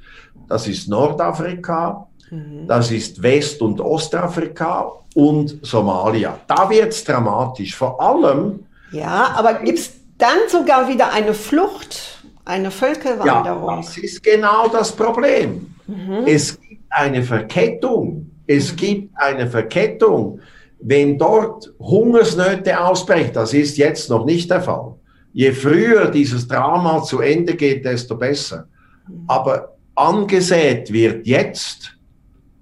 [0.47, 2.67] Das ist Nordafrika, mhm.
[2.67, 6.39] das ist West- und Ostafrika und Somalia.
[6.47, 7.75] Da wird es dramatisch.
[7.75, 8.65] Vor allem.
[8.91, 13.69] Ja, aber gibt es dann sogar wieder eine Flucht eine Völkerwanderung.
[13.69, 15.73] Ja, das ist genau das Problem.
[15.87, 16.25] Mhm.
[16.25, 18.31] Es gibt eine Verkettung.
[18.47, 18.75] Es mhm.
[18.77, 20.39] gibt eine Verkettung.
[20.79, 24.95] Wenn dort Hungersnöte ausbrechen, das ist jetzt noch nicht der Fall.
[25.33, 28.67] Je früher dieses Drama zu Ende geht, desto besser.
[29.07, 29.23] Mhm.
[29.27, 31.95] Aber angesät wird jetzt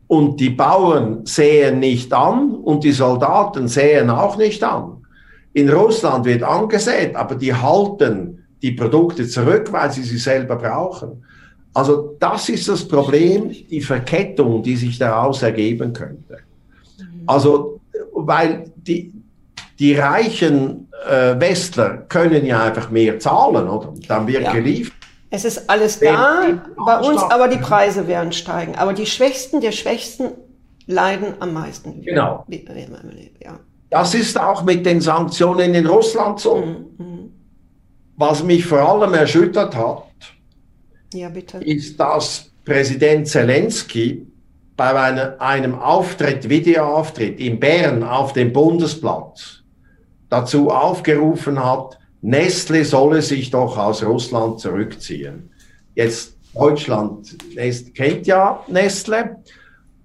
[0.09, 5.05] und die Bauern sehen nicht an und die Soldaten sehen auch nicht an.
[5.53, 11.23] In Russland wird angesät, aber die halten die Produkte zurück, weil sie sie selber brauchen.
[11.75, 16.39] Also das ist das Problem, die Verkettung, die sich daraus ergeben könnte.
[17.27, 17.79] Also,
[18.11, 19.13] weil die,
[19.77, 23.93] die reichen äh, Westler können ja einfach mehr zahlen, oder?
[24.07, 24.53] Dann wird ja.
[24.53, 24.98] geliefert.
[25.31, 28.75] Es ist alles da bei uns, aber die Preise werden steigen.
[28.75, 30.31] Aber die Schwächsten der Schwächsten
[30.87, 32.01] leiden am meisten.
[32.01, 32.45] Genau.
[32.49, 33.59] Ja.
[33.91, 36.55] Das ist auch mit den Sanktionen in Russland so.
[36.57, 37.31] Mhm.
[38.17, 40.03] Was mich vor allem erschüttert hat,
[41.13, 44.27] ja, ist, dass Präsident Zelensky
[44.75, 49.63] bei einem Auftritt, Videoauftritt in Bern auf dem Bundesplatz
[50.29, 55.49] dazu aufgerufen hat, Nestle solle sich doch aus Russland zurückziehen.
[55.95, 57.37] Jetzt Deutschland
[57.95, 59.37] kennt ja Nestle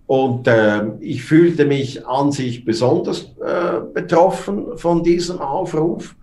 [0.06, 6.14] und äh, ich fühlte mich an sich besonders äh, betroffen von diesem Aufruf,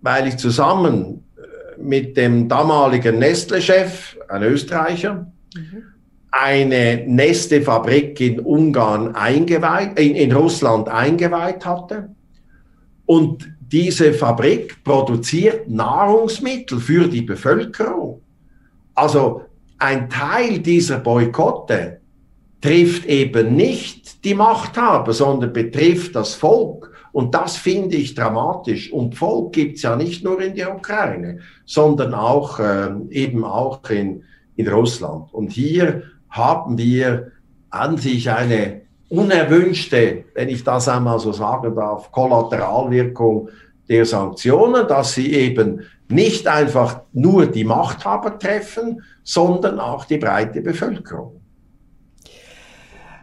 [0.00, 5.82] weil ich zusammen äh, mit dem damaligen Nestle-Chef, ein Österreicher, mhm.
[6.30, 12.10] eine Nestle-Fabrik in Ungarn eingeweiht, in, in Russland eingeweiht hatte.
[13.06, 18.20] Und diese Fabrik produziert Nahrungsmittel für die Bevölkerung.
[18.94, 19.42] Also
[19.78, 22.00] ein Teil dieser Boykotte
[22.60, 26.92] trifft eben nicht die Machthaber, sondern betrifft das Volk.
[27.12, 28.92] Und das finde ich dramatisch.
[28.92, 34.22] Und Volk gibt's ja nicht nur in der Ukraine, sondern auch äh, eben auch in,
[34.56, 35.32] in Russland.
[35.32, 37.32] Und hier haben wir
[37.70, 38.79] an sich eine
[39.10, 43.48] unerwünschte, wenn ich das einmal so sagen darf, Kollateralwirkung
[43.88, 50.62] der Sanktionen, dass sie eben nicht einfach nur die Machthaber treffen, sondern auch die breite
[50.62, 51.39] Bevölkerung.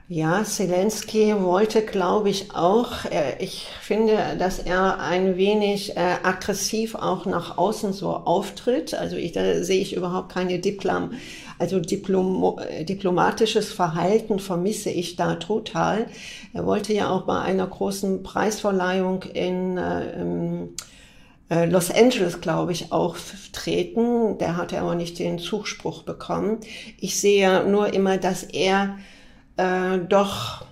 [0.10, 6.96] Ja, Zelensky wollte, glaube ich, auch, äh, ich finde, dass er ein wenig äh, aggressiv
[6.96, 8.94] auch nach außen so auftritt.
[8.94, 11.12] Also ich, da sehe ich überhaupt keine Diplom,
[11.60, 16.08] also Diplom, äh, diplomatisches Verhalten vermisse ich da total.
[16.54, 19.78] Er wollte ja auch bei einer großen Preisverleihung in
[21.50, 24.38] äh, Los Angeles, glaube ich, auftreten.
[24.38, 26.60] Der hatte aber nicht den Zuspruch bekommen.
[26.98, 28.98] Ich sehe nur immer, dass er
[29.58, 30.66] äh, doch,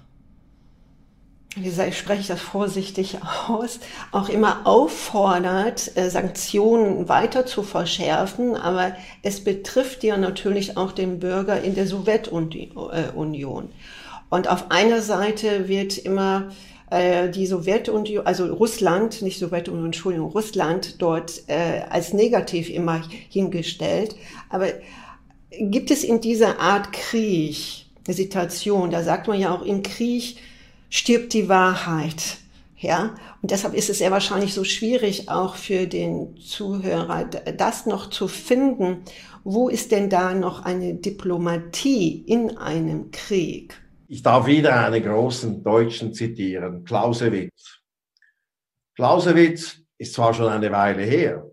[1.56, 3.18] wie sage ich, spreche das vorsichtig
[3.48, 3.80] aus,
[4.12, 11.20] auch immer auffordert, äh, Sanktionen weiter zu verschärfen, aber es betrifft ja natürlich auch den
[11.20, 13.70] Bürger in der Sowjetunion.
[14.30, 16.50] Und auf einer Seite wird immer
[16.90, 24.16] äh, die Sowjetunion, also Russland, nicht Sowjetunion, Entschuldigung, Russland dort äh, als negativ immer hingestellt.
[24.50, 24.68] Aber
[25.60, 28.91] gibt es in dieser Art Krieg, Situation.
[28.91, 30.38] Da sagt man ja auch, im Krieg
[30.89, 32.38] stirbt die Wahrheit.
[32.78, 38.10] Ja, und deshalb ist es sehr wahrscheinlich so schwierig auch für den Zuhörer, das noch
[38.10, 39.03] zu finden.
[39.43, 43.82] Wo ist denn da noch eine Diplomatie in einem Krieg?
[44.08, 47.80] Ich darf wieder einen großen Deutschen zitieren, Clausewitz.
[48.95, 51.49] Clausewitz ist zwar schon eine Weile her,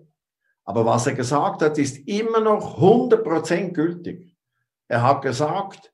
[0.65, 4.35] aber was er gesagt hat, ist immer noch 100% gültig.
[4.89, 5.92] Er hat gesagt,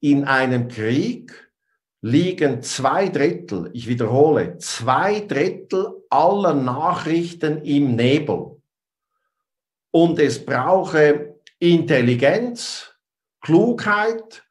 [0.00, 1.32] in einem Krieg
[2.00, 8.60] liegen zwei Drittel, ich wiederhole, zwei Drittel aller Nachrichten im Nebel.
[9.90, 12.94] Und es brauche Intelligenz,
[13.40, 14.44] Klugheit,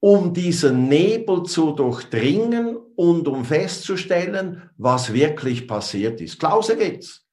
[0.00, 6.38] um diesen Nebel zu durchdringen und um festzustellen, was wirklich passiert ist.
[6.38, 7.24] Clausewitz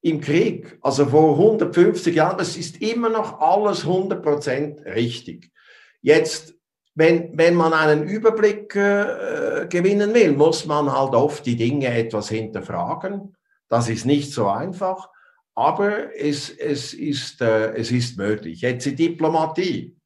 [0.00, 5.52] im Krieg, also vor 150 Jahren, es ist immer noch alles 100% richtig.
[6.00, 6.54] Jetzt
[6.94, 12.28] wenn, wenn man einen Überblick äh, gewinnen will, muss man halt oft die Dinge etwas
[12.28, 13.34] hinterfragen.
[13.68, 15.08] Das ist nicht so einfach,
[15.54, 18.60] aber es, es, ist, äh, es ist möglich.
[18.60, 19.96] Jetzt die Diplomatie.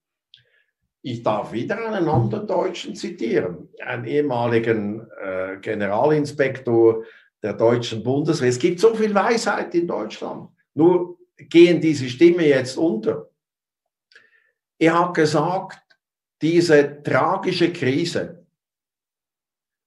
[1.02, 7.04] Ich darf wieder einen anderen Deutschen zitieren, einen ehemaligen äh, Generalinspektor
[7.42, 8.48] der deutschen Bundeswehr.
[8.48, 10.50] Es gibt so viel Weisheit in Deutschland.
[10.74, 13.30] Nur gehen diese Stimmen jetzt unter.
[14.78, 15.85] Er hat gesagt,
[16.42, 18.46] diese tragische Krise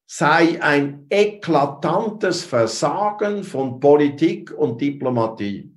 [0.05, 5.71] sei ein eklatantes Versagen von Politik und Diplomatie.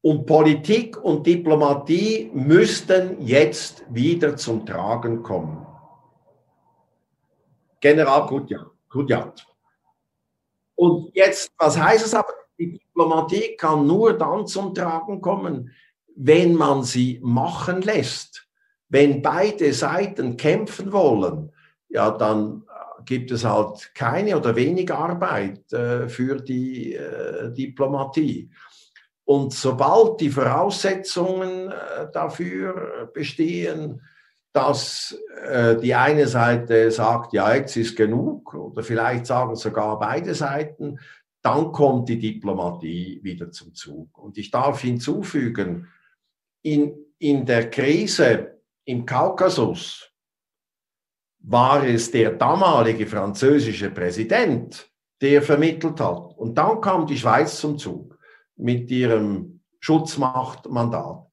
[0.00, 5.66] Und Politik und Diplomatie müssten jetzt wieder zum Tragen kommen.
[7.80, 8.26] General
[8.88, 9.46] Kudjat.
[10.76, 12.32] Und jetzt, was heißt es aber?
[12.58, 15.72] Die Diplomatie kann nur dann zum Tragen kommen,
[16.14, 18.43] wenn man sie machen lässt.
[18.88, 21.52] Wenn beide Seiten kämpfen wollen,
[21.88, 22.64] ja, dann
[23.04, 28.50] gibt es halt keine oder wenig Arbeit äh, für die äh, Diplomatie.
[29.24, 34.02] Und sobald die Voraussetzungen äh, dafür bestehen,
[34.52, 40.34] dass äh, die eine Seite sagt, ja, jetzt ist genug, oder vielleicht sagen sogar beide
[40.34, 41.00] Seiten,
[41.42, 44.16] dann kommt die Diplomatie wieder zum Zug.
[44.16, 45.88] Und ich darf hinzufügen,
[46.62, 48.53] in, in der Krise
[48.84, 50.10] im Kaukasus
[51.38, 56.36] war es der damalige französische Präsident, der vermittelt hat.
[56.36, 58.18] Und dann kam die Schweiz zum Zug
[58.56, 61.26] mit ihrem Schutzmachtmandat.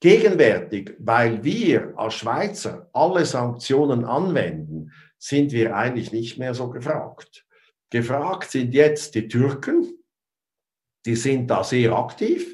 [0.00, 7.46] Gegenwärtig, weil wir als Schweizer alle Sanktionen anwenden, sind wir eigentlich nicht mehr so gefragt.
[7.90, 9.94] Gefragt sind jetzt die Türken,
[11.06, 12.53] die sind da sehr aktiv.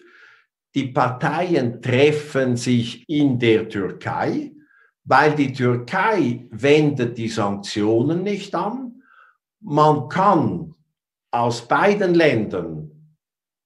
[0.75, 4.53] Die Parteien treffen sich in der Türkei,
[5.05, 9.03] weil die Türkei wendet die Sanktionen nicht an.
[9.61, 10.75] Man kann
[11.33, 12.91] aus beiden Ländern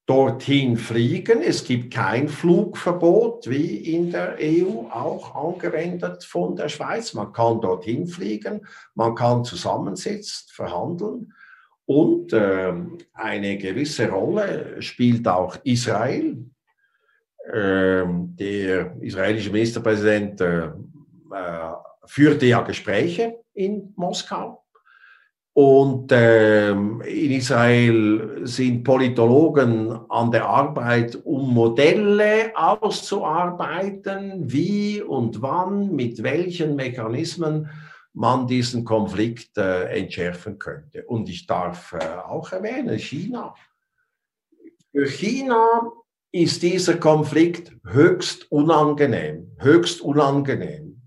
[0.07, 1.41] dorthin fliegen.
[1.41, 7.15] Es gibt kein Flugverbot wie in der EU auch angewendet von der Schweiz.
[7.15, 11.33] Man kann dorthin fliegen, man kann zusammensitzen, verhandeln.
[11.87, 12.73] Und äh,
[13.13, 16.51] eine gewisse Rolle spielt auch Israel.
[17.53, 20.71] Äh, der israelische Ministerpräsident äh, äh,
[22.07, 24.65] führte ja Gespräche in Moskau
[25.53, 35.95] und ähm, in Israel sind Politologen an der Arbeit, um Modelle auszuarbeiten, wie und wann,
[35.95, 37.69] mit welchen Mechanismen
[38.15, 41.05] man diesen Konflikt äh, entschärfen könnte.
[41.05, 41.95] Und ich darf
[42.27, 43.55] auch erwähnen, China.
[44.91, 45.93] Für China
[46.35, 51.03] ist dieser Konflikt höchst unangenehm, höchst unangenehm.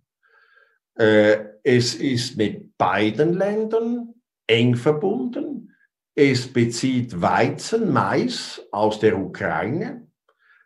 [0.96, 4.14] Äh, es ist mit beiden Ländern
[4.48, 5.76] eng verbunden.
[6.16, 10.08] Es bezieht Weizen, Mais aus der Ukraine.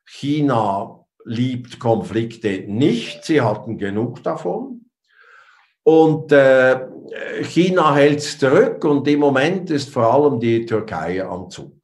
[0.06, 4.92] China liebt Konflikte nicht, sie hatten genug davon.
[5.82, 6.88] Und äh,
[7.42, 11.81] China hält zurück und im Moment ist vor allem die Türkei am Zug.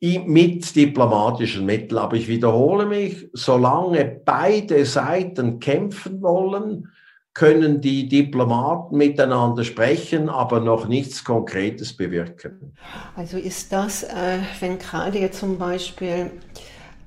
[0.00, 1.98] Mit diplomatischen Mitteln.
[1.98, 6.88] Aber ich wiederhole mich, solange beide Seiten kämpfen wollen,
[7.34, 12.74] können die Diplomaten miteinander sprechen, aber noch nichts Konkretes bewirken.
[13.14, 16.32] Also ist das, äh, wenn gerade jetzt zum Beispiel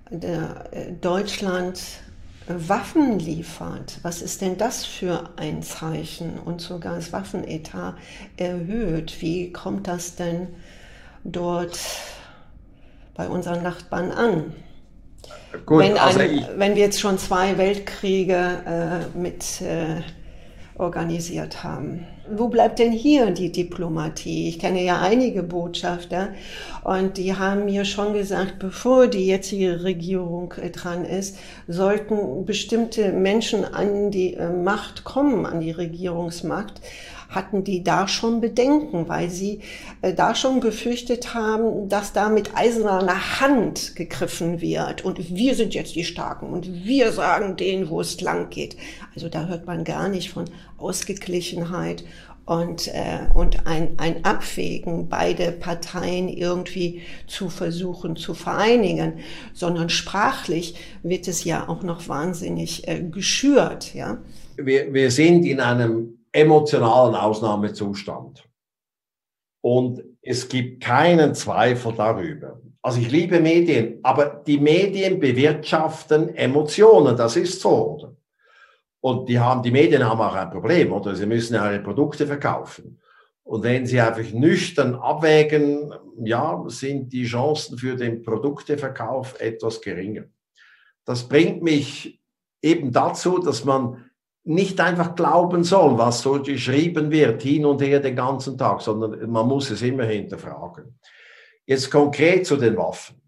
[0.10, 1.82] äh, Deutschland
[2.48, 7.96] Waffen liefert, was ist denn das für ein Zeichen und sogar das Waffenetat
[8.38, 9.22] erhöht?
[9.22, 10.48] Wie kommt das denn
[11.24, 11.78] dort
[13.22, 14.53] bei unseren Nachbarn an?
[15.67, 20.01] Gut, wenn, also ein, wenn, wir jetzt schon zwei Weltkriege äh, mit äh,
[20.76, 22.07] organisiert haben.
[22.34, 24.49] Wo bleibt denn hier die Diplomatie?
[24.49, 26.30] Ich kenne ja einige Botschafter
[26.84, 33.11] und die haben mir schon gesagt, bevor die jetzige Regierung äh, dran ist, sollten bestimmte
[33.11, 36.82] Menschen an die äh, Macht kommen, an die Regierungsmacht,
[37.32, 39.61] hatten die da schon Bedenken, weil sie
[40.01, 45.73] äh, da schon befürchtet haben, dass da mit eiserner Hand gegriffen wird und wir sind
[45.73, 48.75] jetzt die Starken und wir sagen denen, wo es lang geht.
[49.15, 50.45] Also da hört man gar nicht von
[50.77, 52.03] Ausgeglichenheit
[52.45, 59.19] und, äh, und ein, ein Abwägen, beide Parteien irgendwie zu versuchen zu vereinigen,
[59.53, 63.93] sondern sprachlich wird es ja auch noch wahnsinnig äh, geschürt.
[63.93, 64.17] Ja?
[64.57, 68.47] Wir, wir sind in einem emotionalen Ausnahmezustand.
[69.61, 72.59] Und es gibt keinen Zweifel darüber.
[72.82, 77.95] Also ich liebe Medien, aber die Medien bewirtschaften Emotionen, das ist so.
[77.95, 78.15] Oder?
[79.01, 81.15] Und die haben, die Medien haben auch ein Problem, oder?
[81.15, 82.99] Sie müssen ihre Produkte verkaufen.
[83.43, 90.25] Und wenn sie einfach nüchtern abwägen, ja, sind die Chancen für den Produkteverkauf etwas geringer.
[91.05, 92.21] Das bringt mich
[92.61, 94.11] eben dazu, dass man
[94.44, 99.30] nicht einfach glauben soll, was so geschrieben wird, hin und her den ganzen Tag, sondern
[99.30, 100.98] man muss es immer hinterfragen.
[101.66, 103.22] Jetzt konkret zu den Waffen.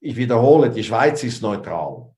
[0.00, 2.14] Ich wiederhole, die Schweiz ist neutral.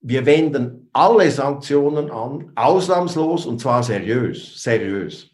[0.00, 5.30] Wir wenden alle Sanktionen an, ausnahmslos und zwar seriös, seriös.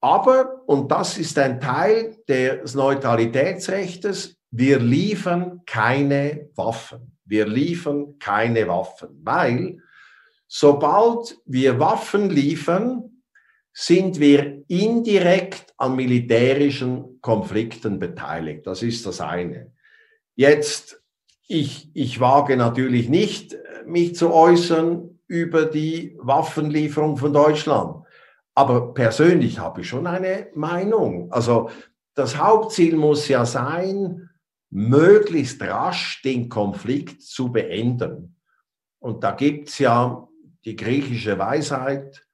[0.00, 7.16] Aber, und das ist ein Teil des Neutralitätsrechts, wir liefern keine Waffen.
[7.24, 9.78] Wir liefern keine Waffen, weil
[10.54, 13.22] Sobald wir Waffen liefern,
[13.72, 18.66] sind wir indirekt an militärischen Konflikten beteiligt.
[18.66, 19.72] Das ist das eine.
[20.34, 21.02] Jetzt,
[21.48, 28.04] ich, ich wage natürlich nicht, mich zu äußern über die Waffenlieferung von Deutschland.
[28.54, 31.32] Aber persönlich habe ich schon eine Meinung.
[31.32, 31.70] Also
[32.12, 34.28] das Hauptziel muss ja sein,
[34.68, 38.36] möglichst rasch den Konflikt zu beenden.
[38.98, 40.28] Und da gibt es ja
[40.64, 42.26] die griechische Weisheit,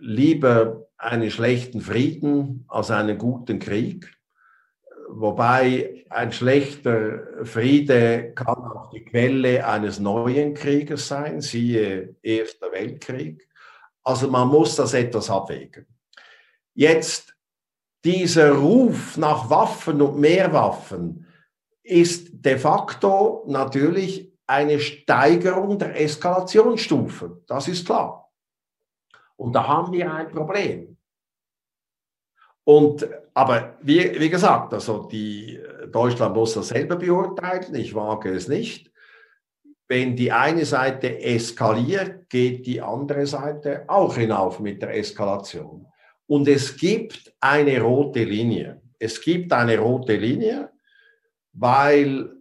[0.00, 4.12] lieber einen schlechten Frieden als einen guten Krieg.
[5.08, 13.48] Wobei ein schlechter Friede kann auch die Quelle eines neuen Krieges sein, siehe Erster Weltkrieg.
[14.02, 15.86] Also man muss das etwas abwägen.
[16.74, 17.36] Jetzt
[18.04, 21.26] dieser Ruf nach Waffen und mehr Waffen
[21.82, 27.42] ist de facto natürlich eine Steigerung der Eskalationsstufe.
[27.46, 28.32] Das ist klar.
[29.36, 30.96] Und da haben wir ein Problem.
[32.64, 35.60] Und, aber wie, wie gesagt, also die,
[35.92, 37.74] Deutschland muss das selber beurteilen.
[37.74, 38.90] Ich wage es nicht.
[39.86, 45.86] Wenn die eine Seite eskaliert, geht die andere Seite auch hinauf mit der Eskalation.
[46.26, 48.82] Und es gibt eine rote Linie.
[48.98, 50.70] Es gibt eine rote Linie,
[51.52, 52.37] weil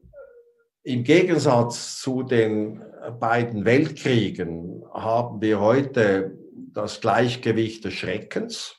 [0.88, 2.82] im Gegensatz zu den
[3.20, 8.78] beiden Weltkriegen haben wir heute das Gleichgewicht des Schreckens,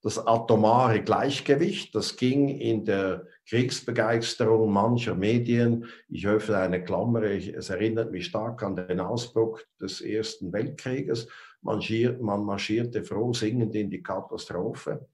[0.00, 1.92] das atomare Gleichgewicht.
[1.92, 5.86] Das ging in der Kriegsbegeisterung mancher Medien.
[6.08, 11.26] Ich öffne eine Klammer, es erinnert mich stark an den Ausbruch des Ersten Weltkrieges
[11.62, 15.08] marschiert, man marschierte froh singend in die Katastrophe.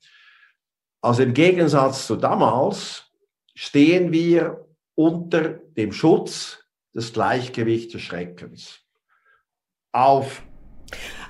[1.00, 3.10] Also im Gegensatz zu damals
[3.54, 4.66] stehen wir
[5.00, 6.58] unter dem Schutz
[6.94, 8.80] des Gleichgewichts des Schreckens.
[9.92, 10.42] Auf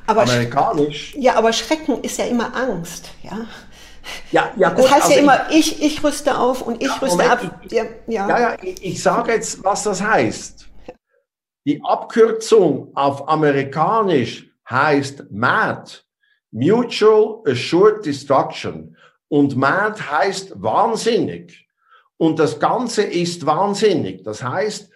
[0.08, 1.14] aber amerikanisch.
[1.16, 3.46] Ja, aber Schrecken ist ja immer Angst, ja.
[4.32, 6.94] Ja, ja, gut, das heißt also ja immer, ich, ich rüste auf und ich ja,
[6.94, 7.60] rüste Moment, ab.
[7.70, 8.28] Ja, ja.
[8.28, 10.68] ja, ja ich, ich sage jetzt, was das heißt.
[11.64, 16.04] Die Abkürzung auf amerikanisch heißt MAD,
[16.50, 18.96] Mutual Assured Destruction.
[19.28, 21.69] Und MAD heißt wahnsinnig.
[22.20, 24.22] Und das Ganze ist wahnsinnig.
[24.24, 24.90] Das heißt,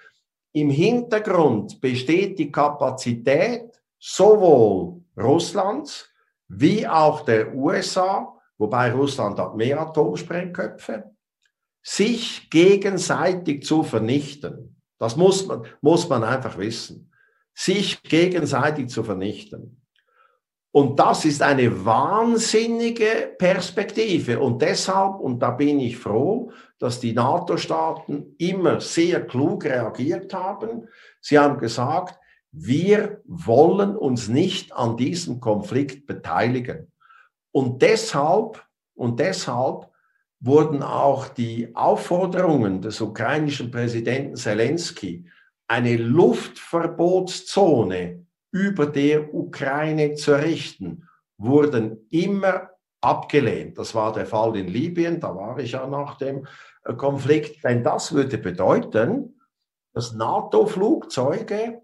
[0.52, 6.06] im Hintergrund besteht die Kapazität sowohl Russlands
[6.48, 11.12] wie auch der USA, wobei Russland hat mehr Atomsprengköpfe,
[11.82, 14.76] sich gegenseitig zu vernichten.
[14.98, 17.10] Das muss man, muss man einfach wissen
[17.54, 19.80] sich gegenseitig zu vernichten.
[20.74, 24.40] Und das ist eine wahnsinnige Perspektive.
[24.40, 26.50] Und deshalb, und da bin ich froh,
[26.80, 30.88] dass die NATO-Staaten immer sehr klug reagiert haben.
[31.20, 32.18] Sie haben gesagt,
[32.50, 36.90] wir wollen uns nicht an diesem Konflikt beteiligen.
[37.52, 38.60] Und deshalb,
[38.94, 39.88] und deshalb
[40.40, 45.24] wurden auch die Aufforderungen des ukrainischen Präsidenten Zelensky
[45.68, 48.24] eine Luftverbotszone
[48.54, 53.76] über der Ukraine zu errichten, wurden immer abgelehnt.
[53.78, 56.46] Das war der Fall in Libyen, da war ich ja nach dem
[56.84, 57.64] äh, Konflikt.
[57.64, 59.40] Denn das würde bedeuten,
[59.92, 61.82] dass NATO-Flugzeuge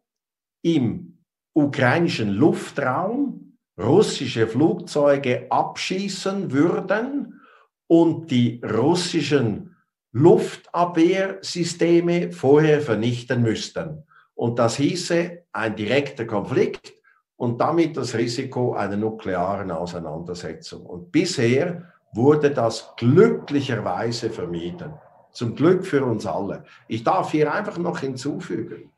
[0.62, 7.40] im ukrainischen Luftraum russische Flugzeuge abschießen würden
[7.88, 9.74] und die russischen
[10.12, 14.04] Luftabwehrsysteme vorher vernichten müssten.
[14.40, 16.94] Und das hieße ein direkter Konflikt
[17.36, 20.86] und damit das Risiko einer nuklearen Auseinandersetzung.
[20.86, 24.94] Und bisher wurde das glücklicherweise vermieden.
[25.32, 26.64] Zum Glück für uns alle.
[26.88, 28.90] Ich darf hier einfach noch hinzufügen,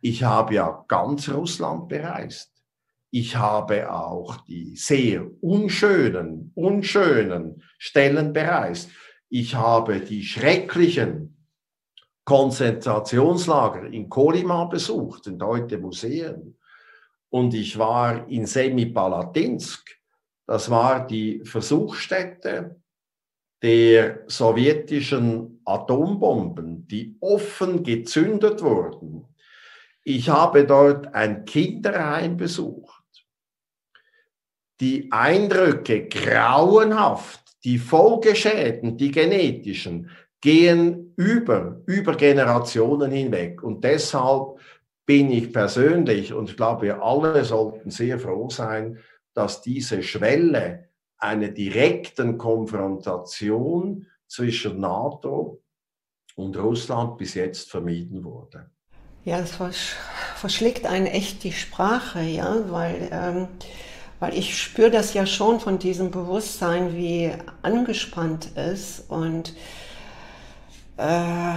[0.00, 2.50] ich habe ja ganz Russland bereist.
[3.12, 8.90] Ich habe auch die sehr unschönen, unschönen Stellen bereist.
[9.28, 11.33] Ich habe die schrecklichen
[12.24, 16.58] Konzentrationslager in Kolima besucht, sind heute Museen.
[17.28, 19.98] Und ich war in Semipalatinsk.
[20.46, 22.80] Das war die Versuchsstätte
[23.62, 29.26] der sowjetischen Atombomben, die offen gezündet wurden.
[30.02, 33.02] Ich habe dort ein Kinderheim besucht.
[34.80, 40.10] Die Eindrücke grauenhaft die Folgeschäden, die genetischen,
[40.44, 43.62] gehen über, über Generationen hinweg.
[43.62, 44.58] Und deshalb
[45.06, 48.98] bin ich persönlich, und ich glaube, wir alle sollten sehr froh sein,
[49.32, 55.62] dass diese Schwelle einer direkten Konfrontation zwischen NATO
[56.36, 58.70] und Russland bis jetzt vermieden wurde.
[59.24, 59.56] Ja, es
[60.36, 63.48] verschlägt einen echt die Sprache, ja, weil ähm,
[64.20, 67.32] weil ich spüre das ja schon von diesem Bewusstsein, wie
[67.62, 69.10] angespannt ist.
[69.10, 69.54] Und
[70.96, 71.54] äh,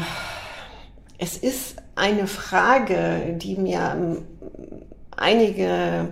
[1.18, 4.26] es ist eine Frage, die mir ähm,
[5.16, 6.10] einige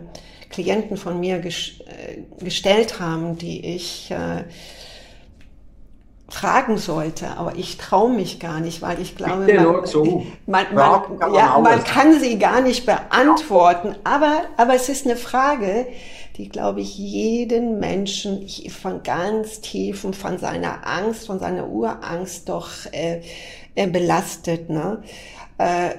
[0.49, 4.43] Klienten von mir ges äh, gestellt haben, die ich äh,
[6.28, 9.45] fragen sollte, aber ich traue mich gar nicht, weil ich glaube,
[10.47, 13.95] man, man, man, kann, ja, man kann sie gar nicht beantworten.
[14.03, 15.88] Aber, aber es ist eine Frage,
[16.38, 22.70] die, glaube ich, jeden Menschen von ganz tiefen, von seiner Angst, von seiner Urangst doch
[22.92, 23.22] äh,
[23.76, 24.70] äh, belastet.
[24.70, 25.02] Ne?
[25.58, 25.92] Äh,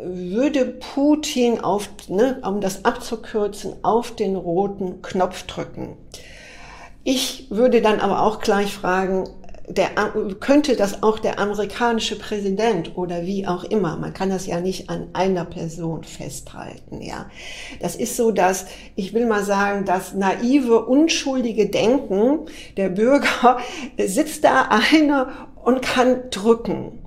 [0.00, 5.96] würde Putin auf, ne, um das abzukürzen, auf den roten Knopf drücken.
[7.04, 9.28] Ich würde dann aber auch gleich fragen,
[9.68, 9.90] der,
[10.40, 14.88] könnte das auch der amerikanische Präsident oder wie auch immer, man kann das ja nicht
[14.88, 17.30] an einer Person festhalten, ja.
[17.80, 22.46] Das ist so, dass, ich will mal sagen, das naive, unschuldige Denken
[22.76, 23.58] der Bürger
[23.98, 27.02] sitzt da einer und kann drücken.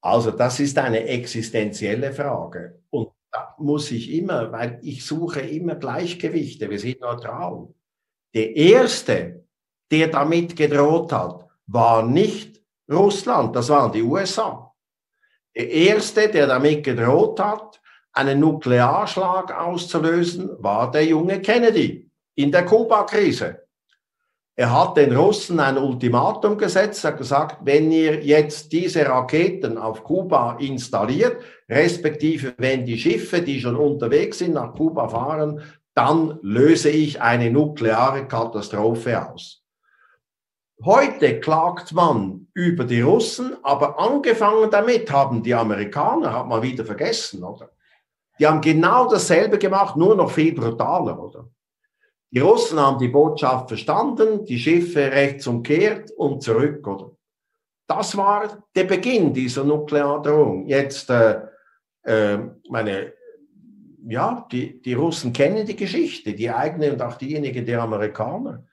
[0.00, 2.80] Also das ist eine existenzielle Frage.
[2.90, 7.68] Und da muss ich immer, weil ich suche immer Gleichgewichte, wir sind neutral.
[8.34, 9.44] Der Erste,
[9.90, 12.60] der damit gedroht hat, war nicht
[12.90, 14.72] Russland, das waren die USA.
[15.54, 17.80] Der Erste, der damit gedroht hat,
[18.12, 23.68] einen Nuklearschlag auszulösen, war der junge Kennedy in der Kuba-Krise.
[24.56, 30.02] Er hat den Russen ein Ultimatum gesetzt, hat gesagt, wenn ihr jetzt diese Raketen auf
[30.02, 31.36] Kuba installiert,
[31.68, 35.62] respektive wenn die Schiffe, die schon unterwegs sind, nach Kuba fahren,
[35.94, 39.62] dann löse ich eine nukleare Katastrophe aus.
[40.84, 46.84] Heute klagt man über die Russen, aber angefangen damit haben die Amerikaner, hat man wieder
[46.84, 47.70] vergessen, oder?
[48.38, 51.50] Die haben genau dasselbe gemacht, nur noch viel brutaler, oder?
[52.30, 57.10] Die Russen haben die Botschaft verstanden, die Schiffe rechts umkehrt und zurück, oder?
[57.88, 60.66] Das war der Beginn dieser Nukleardrohung.
[60.66, 61.40] Jetzt, äh,
[62.02, 63.14] äh, meine,
[64.06, 68.66] ja, die, die Russen kennen die Geschichte, die eigene und auch diejenige der Amerikaner.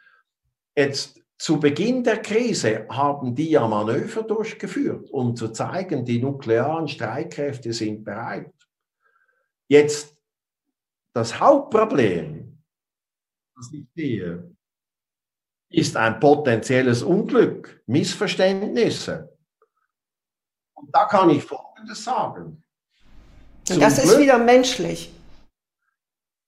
[0.76, 6.88] Jetzt, zu Beginn der Krise haben die ja Manöver durchgeführt, um zu zeigen, die nuklearen
[6.88, 8.54] Streitkräfte sind bereit.
[9.68, 10.16] Jetzt,
[11.14, 12.46] das Hauptproblem
[13.56, 14.56] das ich sehe,
[15.70, 19.38] ist ein potenzielles Unglück, Missverständnisse.
[20.74, 22.64] Und da kann ich Folgendes sagen.
[23.70, 25.12] Und das Glück, ist wieder menschlich.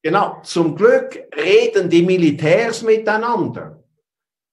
[0.04, 3.77] Genau, zum Glück reden die Militärs miteinander.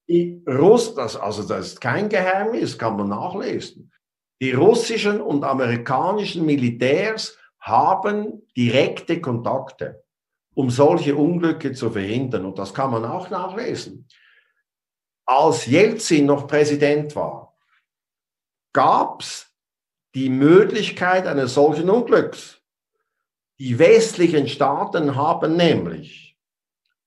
[0.09, 3.93] Die Russ, das, also das ist kein Geheimnis, kann man nachlesen.
[4.41, 10.05] Die russischen und amerikanischen Militärs haben direkte Kontakte
[10.55, 12.45] um solche Unglücke zu verhindern.
[12.45, 14.09] Und das kann man auch nachlesen.
[15.27, 17.57] Als Jelzin noch Präsident war,
[18.73, 19.53] gab es
[20.15, 22.61] die Möglichkeit eines solchen Unglücks.
[23.59, 26.39] Die westlichen Staaten haben nämlich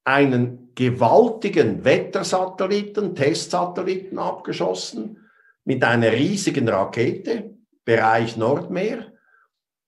[0.04, 5.28] einen gewaltigen Wettersatelliten, Testsatelliten abgeschossen
[5.66, 9.12] mit einer riesigen Rakete, Bereich Nordmeer,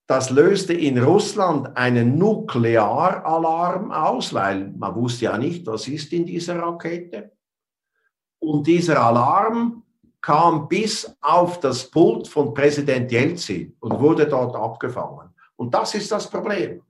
[0.08, 6.26] das löste in Russland einen Nuklearalarm aus, weil man wusste ja nicht, was ist in
[6.26, 7.34] dieser Rakete.
[8.40, 9.84] Und dieser Alarm
[10.22, 15.30] kam bis auf das Pult von Präsident Jelzin und wurde dort abgefangen.
[15.56, 16.82] Und das ist das Problem.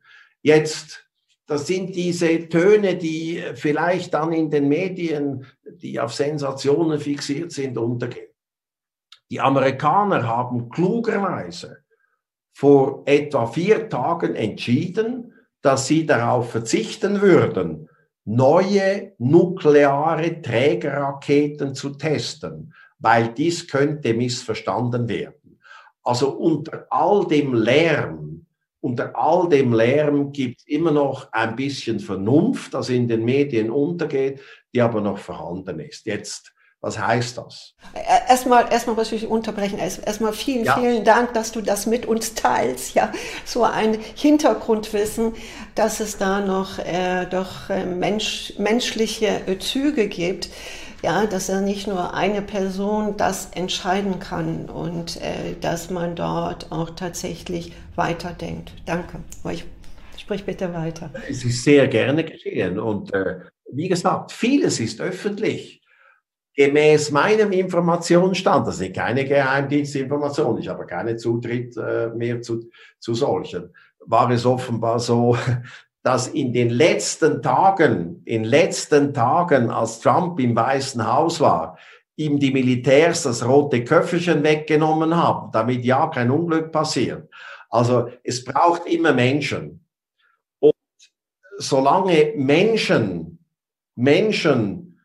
[0.42, 1.09] Jetzt,
[1.50, 7.76] das sind diese Töne, die vielleicht dann in den Medien, die auf Sensationen fixiert sind,
[7.76, 8.30] untergehen.
[9.32, 11.80] Die Amerikaner haben klugerweise
[12.54, 15.34] vor etwa vier Tagen entschieden,
[15.64, 17.90] dass sie darauf verzichten würden,
[18.26, 25.60] neue nukleare Trägerraketen zu testen, weil dies könnte missverstanden werden.
[26.04, 28.29] Also unter all dem Lärm,
[28.82, 33.70] unter all dem Lärm gibt es immer noch ein bisschen Vernunft, das in den Medien
[33.70, 34.42] untergeht,
[34.74, 36.06] die aber noch vorhanden ist.
[36.06, 37.74] Jetzt was heißt das?
[38.30, 39.80] Erstmal, erstmal muss ich unterbrechen.
[39.80, 40.78] Erstmal vielen, ja.
[40.80, 42.94] vielen Dank, dass du das mit uns teilst.
[42.94, 43.12] Ja,
[43.44, 45.34] so ein Hintergrundwissen,
[45.76, 50.50] dass es da noch äh, doch äh, Mensch, menschliche äh, Züge gibt.
[51.02, 56.72] Ja, dass ja nicht nur eine Person das entscheiden kann und äh, dass man dort
[56.72, 58.74] auch tatsächlich weiterdenkt.
[58.86, 59.20] Danke.
[59.52, 59.66] Ich
[60.18, 61.10] sprich bitte weiter.
[61.30, 63.40] Es ist sehr gerne geschehen und äh,
[63.72, 65.82] wie gesagt, vieles ist öffentlich
[66.56, 72.70] gemäß meinem Informationsstand, das ist keine Geheimdienstinformation, ich habe keinen Zutritt äh, mehr zu,
[73.00, 73.74] zu solchen,
[74.06, 75.38] war es offenbar so,
[76.04, 81.78] dass in den letzten Tagen, in letzten Tagen, als Trump im Weißen Haus war,
[82.16, 87.30] ihm die Militärs das rote Köfferchen weggenommen haben, damit ja kein Unglück passiert.
[87.70, 89.86] Also es braucht immer Menschen.
[90.60, 90.74] Und
[91.58, 93.46] solange Menschen,
[93.96, 95.00] Menschen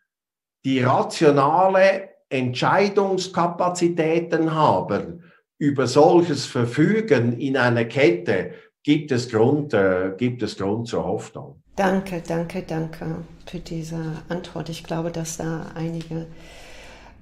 [0.65, 5.23] die rationale Entscheidungskapazitäten haben,
[5.59, 8.55] über solches Verfügen in einer Kette,
[8.85, 11.57] gibt es Grund, äh, gibt es Grund zur Hoffnung.
[11.75, 14.69] Danke, danke, danke für diese Antwort.
[14.69, 16.27] Ich glaube, dass da einige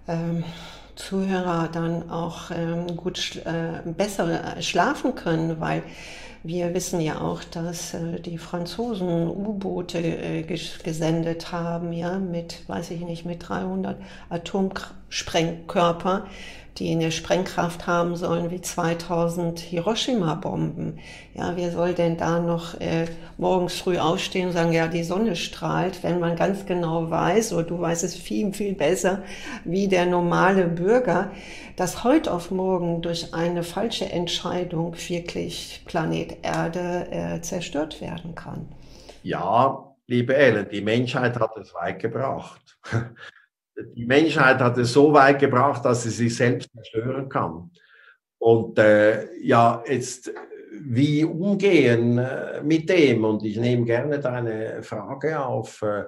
[0.06, 0.44] ähm,
[0.96, 5.82] Zuhörer dann auch ähm, gut sch äh, besser schlafen können, weil
[6.42, 12.90] wir wissen ja auch, dass äh, die Franzosen U-Boote äh, gesendet haben, ja, mit, weiß
[12.90, 13.96] ich nicht, mit 300
[14.28, 16.26] Atomsprengkörper
[16.78, 20.98] die eine Sprengkraft haben sollen wie 2000 Hiroshima-Bomben.
[21.34, 23.06] Ja, wer soll denn da noch äh,
[23.36, 27.64] morgens früh aufstehen und sagen, ja, die Sonne strahlt, wenn man ganz genau weiß, oder
[27.64, 29.22] du weißt es viel, viel besser,
[29.64, 31.30] wie der normale Bürger,
[31.76, 38.68] dass heute auf morgen durch eine falsche Entscheidung wirklich Planet Erde äh, zerstört werden kann.
[39.22, 42.78] Ja, liebe Ellen, die Menschheit hat es weit gebracht
[43.94, 47.70] die Menschheit hat es so weit gebracht, dass sie sich selbst zerstören kann.
[48.38, 50.32] Und äh, ja, jetzt
[50.72, 53.24] wie umgehen äh, mit dem?
[53.24, 56.04] Und ich nehme gerne deine Frage auf äh,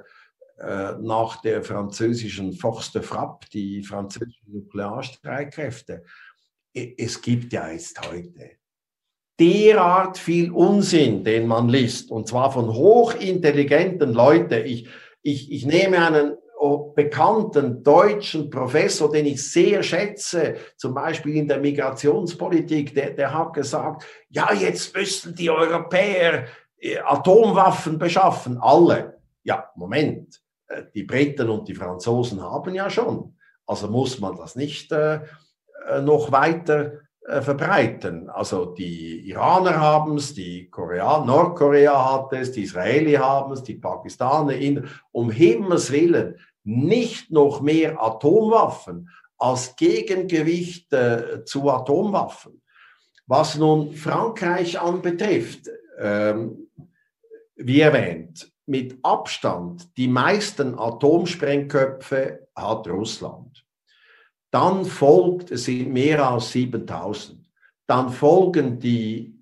[0.58, 6.02] äh nach der französischen Force de Frappe, die französischen Nuklearstreitkräfte.
[6.72, 8.50] Es gibt ja jetzt heute
[9.38, 14.64] derart viel Unsinn, den man liest, und zwar von hochintelligenten Leuten.
[14.64, 14.88] Ich,
[15.22, 16.36] ich, ich nehme einen
[16.94, 23.54] bekannten deutschen Professor, den ich sehr schätze, zum Beispiel in der Migrationspolitik, der, der hat
[23.54, 26.46] gesagt, ja, jetzt müssen die Europäer
[26.78, 29.20] äh, Atomwaffen beschaffen, alle.
[29.42, 33.36] Ja, Moment, äh, die Briten und die Franzosen haben ja schon.
[33.66, 35.20] Also muss man das nicht äh,
[35.88, 38.28] äh noch weiter äh, verbreiten.
[38.28, 43.76] Also die Iraner haben es, die Korea, Nordkorea hat es, die Israeli haben es, die
[43.76, 52.62] Pakistaner, in, um Himmels Willen, nicht noch mehr Atomwaffen als Gegengewicht äh, zu Atomwaffen.
[53.26, 56.68] Was nun Frankreich anbetrifft, ähm,
[57.56, 63.64] wie erwähnt, mit Abstand die meisten Atomsprengköpfe hat Russland.
[64.50, 67.50] Dann folgt, es sind mehr als 7000.
[67.86, 69.34] Dann folgen die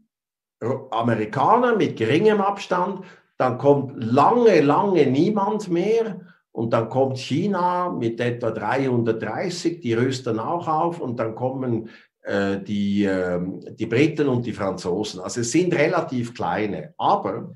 [0.91, 3.05] Amerikaner mit geringem Abstand.
[3.37, 6.21] Dann kommt lange, lange niemand mehr.
[6.53, 11.01] Und dann kommt China mit etwa 330, die rüsten auch auf.
[11.01, 11.89] Und dann kommen
[12.23, 13.41] äh, die, äh,
[13.73, 15.21] die Briten und die Franzosen.
[15.21, 16.95] Also es sind relativ kleine.
[16.99, 17.53] Aber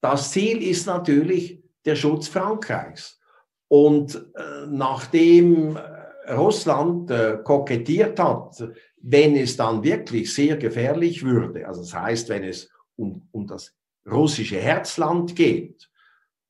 [0.00, 3.20] das Ziel ist natürlich der Schutz Frankreichs.
[3.66, 8.62] Und äh, nachdem äh, Russland äh, kokettiert hat,
[9.00, 13.74] wenn es dann wirklich sehr gefährlich würde, also das heißt, wenn es um, um das
[14.10, 15.90] russische Herzland geht,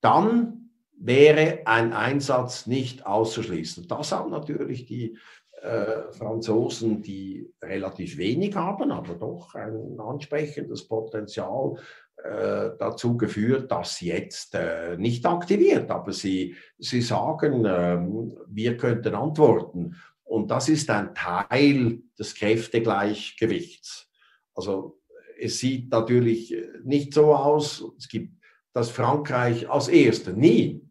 [0.01, 0.58] dann
[0.99, 3.87] wäre ein Einsatz nicht auszuschließen.
[3.87, 5.17] Das haben natürlich die
[5.61, 11.75] äh, Franzosen, die relativ wenig haben, aber doch ein ansprechendes Potenzial
[12.23, 19.15] äh, dazu geführt, dass jetzt äh, nicht aktiviert, aber sie, sie sagen, ähm, wir könnten
[19.15, 19.95] antworten.
[20.23, 24.09] Und das ist ein Teil des Kräftegleichgewichts.
[24.53, 24.99] Also
[25.39, 28.39] es sieht natürlich nicht so aus, es gibt
[28.73, 30.81] dass Frankreich als Erste nie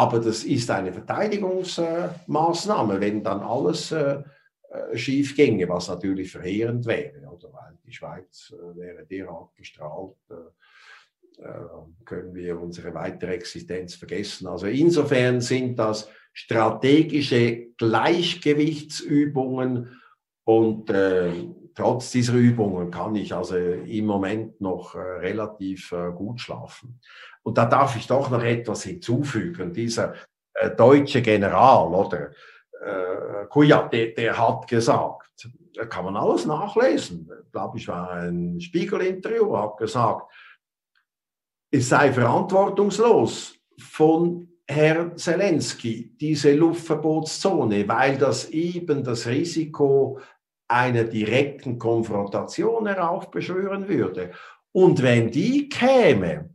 [0.00, 4.22] aber das ist eine Verteidigungsmaßnahme, wenn dann alles äh,
[4.70, 7.52] äh, schief ginge, was natürlich verheerend wäre, oder?
[7.52, 10.16] weil die Schweiz äh, wäre derart gestrahlt,
[12.04, 14.46] können wir unsere weitere Existenz vergessen.
[14.46, 19.98] Also insofern sind das strategische Gleichgewichtsübungen
[20.44, 21.32] und äh,
[21.74, 27.00] trotz dieser Übungen kann ich also im Moment noch äh, relativ äh, gut schlafen.
[27.42, 29.72] Und da darf ich doch noch etwas hinzufügen.
[29.72, 30.14] Dieser
[30.54, 32.30] äh, deutsche General oder
[32.82, 37.30] äh, der, der hat gesagt, da kann man alles nachlesen.
[37.44, 40.30] Ich glaube, ich war ein Spiegel-Interview, hat gesagt,
[41.70, 50.20] es sei verantwortungslos von Herrn Zelensky, diese Luftverbotszone, weil das eben das Risiko
[50.70, 54.30] einer direkten Konfrontation heraufbeschwören würde.
[54.72, 56.50] Und wenn die käme,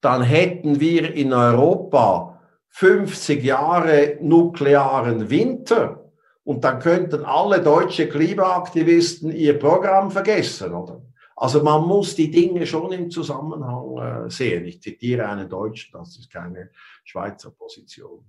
[0.00, 6.10] dann hätten wir in Europa 50 Jahre nuklearen Winter
[6.44, 11.02] und dann könnten alle deutsche Klimaaktivisten ihr Programm vergessen, oder?
[11.36, 14.64] Also man muss die Dinge schon im Zusammenhang äh, sehen.
[14.66, 16.70] Ich zitiere einen Deutschen, das ist keine
[17.02, 18.24] Schweizer Position.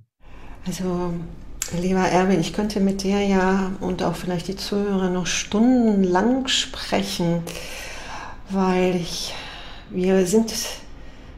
[0.66, 1.14] Also,
[1.74, 7.44] lieber Erwin, ich könnte mit dir ja und auch vielleicht die Zuhörer noch stundenlang sprechen,
[8.50, 9.34] weil ich,
[9.90, 10.54] wir sind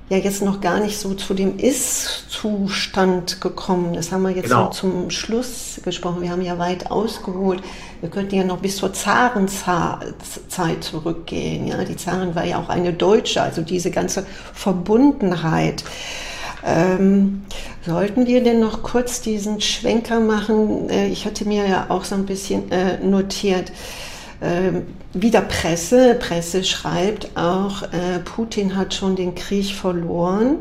[0.10, 3.94] ja jetzt noch gar nicht so zu dem Ist-Zustand gekommen.
[3.94, 4.70] Das haben wir jetzt genau.
[4.70, 6.22] zum Schluss gesprochen.
[6.22, 7.62] Wir haben ja weit ausgeholt.
[8.00, 10.14] Wir könnten ja noch bis zur Zarenzeit
[10.82, 11.68] zurückgehen.
[11.68, 15.84] Ja, die Zaren war ja auch eine Deutsche, also diese ganze Verbundenheit.
[16.68, 17.46] Ähm,
[17.86, 20.90] sollten wir denn noch kurz diesen Schwenker machen?
[20.90, 23.72] Äh, ich hatte mir ja auch so ein bisschen äh, notiert.
[24.42, 24.82] Äh,
[25.14, 26.16] wieder Presse.
[26.16, 30.58] Presse schreibt auch, äh, Putin hat schon den Krieg verloren,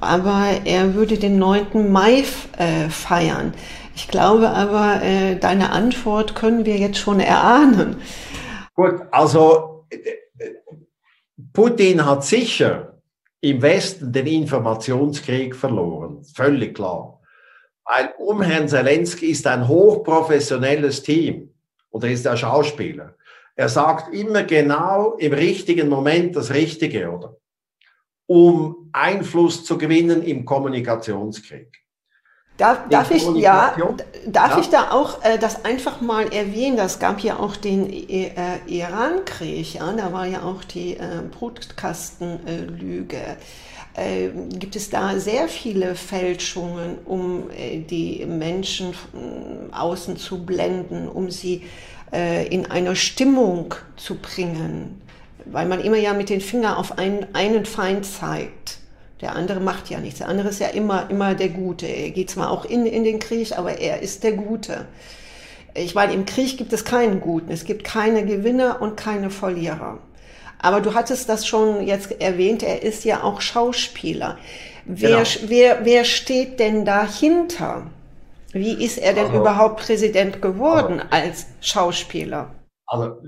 [0.00, 1.90] aber er würde den 9.
[1.90, 2.24] Mai
[2.58, 3.54] äh, feiern.
[3.96, 7.96] Ich glaube aber, äh, deine Antwort können wir jetzt schon erahnen.
[8.74, 9.86] Gut, also
[11.54, 12.97] Putin hat sicher
[13.40, 17.20] im Westen den Informationskrieg verloren, völlig klar.
[17.84, 21.54] Weil um Herrn Zelensky ist ein hochprofessionelles Team
[21.90, 23.14] und er ist der Schauspieler.
[23.54, 27.36] Er sagt immer genau im richtigen Moment das Richtige, oder?
[28.26, 31.84] Um Einfluss zu gewinnen im Kommunikationskrieg.
[32.58, 33.76] Darf, darf ich, ja,
[34.26, 34.58] darf ja.
[34.58, 36.76] ich da auch äh, das einfach mal erwähnen?
[36.76, 38.32] Das gab ja auch den äh,
[38.66, 39.92] Iran-Krieg, ja?
[39.92, 43.36] da war ja auch die äh, Brutkastenlüge.
[43.94, 48.92] Äh, gibt es da sehr viele Fälschungen, um äh, die Menschen
[49.70, 51.62] außen zu blenden, um sie
[52.12, 55.00] äh, in eine Stimmung zu bringen?
[55.44, 58.78] Weil man immer ja mit den Fingern auf einen, einen Feind zeigt.
[59.20, 60.18] Der andere macht ja nichts.
[60.18, 61.86] Der andere ist ja immer, immer der Gute.
[61.86, 64.86] Er geht zwar auch in, in den Krieg, aber er ist der Gute.
[65.74, 67.50] Ich meine, im Krieg gibt es keinen Guten.
[67.50, 69.98] Es gibt keine Gewinner und keine Verlierer.
[70.60, 74.38] Aber du hattest das schon jetzt erwähnt, er ist ja auch Schauspieler.
[74.84, 75.28] Wer, genau.
[75.46, 77.90] wer, wer steht denn dahinter?
[78.52, 82.54] Wie ist er denn also, überhaupt Präsident geworden also, als Schauspieler?
[82.86, 83.18] Also,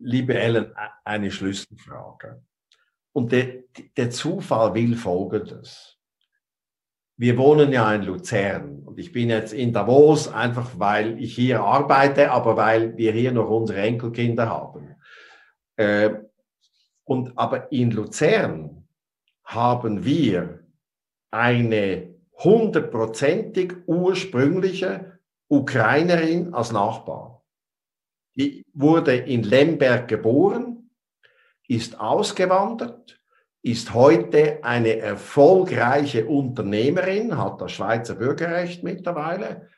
[0.00, 0.72] liebe Ellen,
[1.04, 2.40] eine Schlüsselfrage.
[3.12, 3.64] Und der,
[3.96, 5.98] der Zufall will Folgendes.
[7.16, 11.60] Wir wohnen ja in Luzern und ich bin jetzt in Davos einfach, weil ich hier
[11.60, 14.96] arbeite, aber weil wir hier noch unsere Enkelkinder haben.
[15.76, 16.10] Äh,
[17.04, 18.88] und aber in Luzern
[19.44, 20.64] haben wir
[21.30, 27.44] eine hundertprozentig ursprüngliche Ukrainerin als Nachbar.
[28.36, 30.71] Die wurde in Lemberg geboren,
[31.74, 33.20] ist ausgewandert,
[33.62, 39.68] ist heute eine erfolgreiche Unternehmerin, hat das Schweizer Bürgerrecht mittlerweile,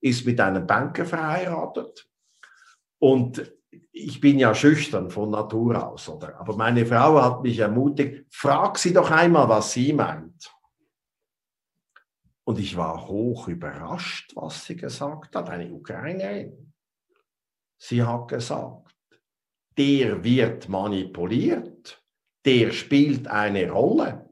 [0.00, 2.08] ist mit einem Banker verheiratet.
[2.98, 3.52] Und
[3.92, 6.40] ich bin ja schüchtern von Natur aus, oder?
[6.40, 10.52] Aber meine Frau hat mich ermutigt, frag sie doch einmal, was sie meint.
[12.44, 16.72] Und ich war hoch überrascht, was sie gesagt hat, eine Ukrainerin.
[17.76, 18.85] Sie hat gesagt,
[19.78, 22.02] der wird manipuliert,
[22.44, 24.28] der spielt eine Rolle.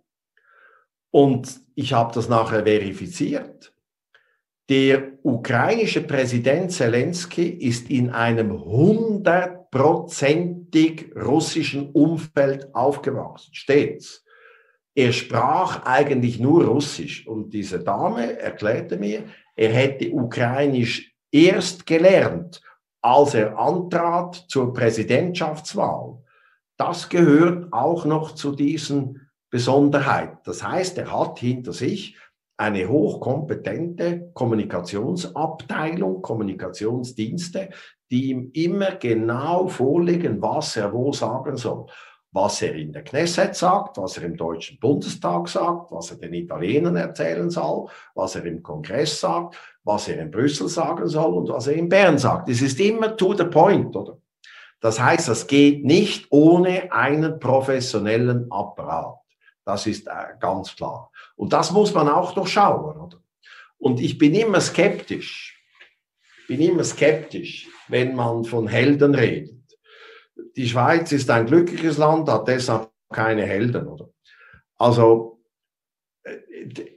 [1.10, 3.72] Und ich habe das nachher verifiziert.
[4.70, 14.24] Der ukrainische Präsident Zelensky ist in einem hundertprozentig russischen Umfeld aufgewachsen, stets.
[14.94, 19.24] Er sprach eigentlich nur Russisch und diese Dame erklärte mir,
[19.56, 22.62] er hätte Ukrainisch erst gelernt
[23.04, 26.22] als er antrat zur Präsidentschaftswahl.
[26.78, 30.38] Das gehört auch noch zu diesen Besonderheiten.
[30.44, 32.16] Das heißt, er hat hinter sich
[32.56, 37.68] eine hochkompetente Kommunikationsabteilung, Kommunikationsdienste,
[38.10, 41.86] die ihm immer genau vorlegen, was er wo sagen soll.
[42.32, 46.32] Was er in der Knesset sagt, was er im Deutschen Bundestag sagt, was er den
[46.32, 51.48] Italienern erzählen soll, was er im Kongress sagt, was er in Brüssel sagen soll und
[51.48, 52.48] was er in Bern sagt.
[52.48, 54.18] Es ist immer to the point, oder?
[54.80, 59.16] Das heißt, das geht nicht ohne einen professionellen Apparat.
[59.64, 61.10] Das ist äh, ganz klar.
[61.36, 63.22] Und das muss man auch durchschauen, oder?
[63.78, 65.62] Und ich bin immer skeptisch,
[66.48, 69.54] bin immer skeptisch, wenn man von Helden redet.
[70.56, 74.10] Die Schweiz ist ein glückliches Land, hat deshalb keine Helden, oder?
[74.76, 75.40] Also,
[76.24, 76.93] äh,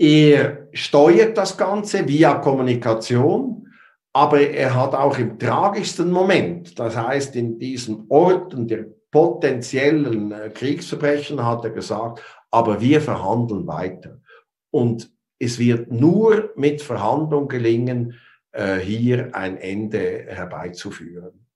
[0.00, 3.68] er steuert das Ganze via Kommunikation,
[4.14, 10.48] aber er hat auch im tragischsten Moment, das heißt in diesen Orten der potenziellen äh,
[10.48, 14.22] Kriegsverbrechen, hat er gesagt, aber wir verhandeln weiter.
[14.70, 18.18] Und es wird nur mit Verhandlung gelingen,
[18.52, 21.46] äh, hier ein Ende herbeizuführen.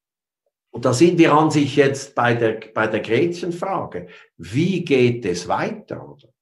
[0.71, 4.09] Und da sind wir an sich jetzt bei der, bei der Gretchenfrage.
[4.37, 6.07] Wie geht es weiter?
[6.07, 6.34] Oder?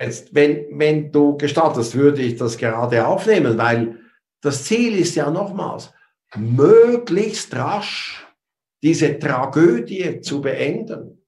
[0.00, 4.00] Jetzt, wenn, wenn du gestattest, würde ich das gerade aufnehmen, weil
[4.40, 5.92] das Ziel ist ja nochmals,
[6.36, 8.26] möglichst rasch
[8.82, 11.24] diese Tragödie zu beenden.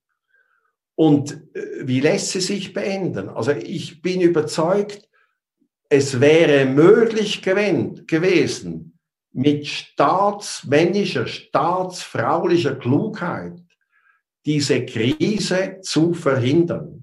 [0.94, 3.28] Und äh, wie lässt sie sich beenden?
[3.28, 5.08] Also ich bin überzeugt,
[5.88, 8.98] es wäre möglich gewesen,
[9.32, 13.62] mit staatsmännischer, staatsfraulicher Klugheit
[14.46, 16.95] diese Krise zu verhindern.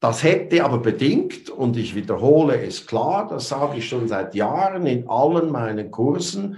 [0.00, 4.86] Das hätte aber bedingt, und ich wiederhole es klar, das sage ich schon seit Jahren
[4.86, 6.56] in allen meinen Kursen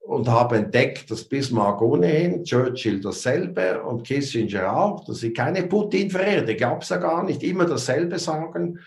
[0.00, 6.52] und habe entdeckt, dass Bismarck ohnehin, Churchill dasselbe und Kissinger auch, dass sie keine Putin-Verehrer,
[6.54, 8.78] gab es ja gar nicht, immer dasselbe sagen.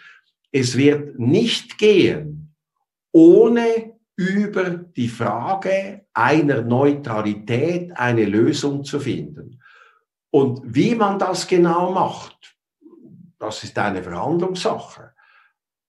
[0.52, 2.56] Es wird nicht gehen,
[3.12, 9.62] ohne über die Frage einer Neutralität eine Lösung zu finden.
[10.32, 12.59] Und wie man das genau macht,
[13.40, 15.14] das ist eine Verhandlungssache.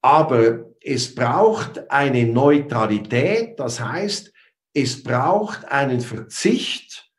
[0.03, 4.33] Aber es braucht eine Neutralität, das heißt,
[4.73, 7.11] es braucht einen Verzicht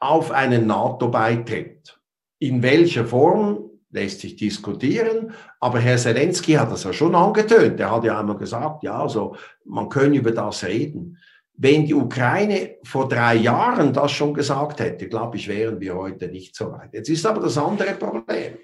[0.00, 1.98] auf einen NATO-Beitritt.
[2.40, 7.80] In welcher Form lässt sich diskutieren, aber Herr Zelensky hat das ja schon angetönt.
[7.80, 11.18] Er hat ja einmal gesagt, ja, also man könne über das reden.
[11.54, 16.28] Wenn die Ukraine vor drei Jahren das schon gesagt hätte, glaube ich, wären wir heute
[16.28, 16.92] nicht so weit.
[16.92, 18.58] Jetzt ist aber das andere Problem.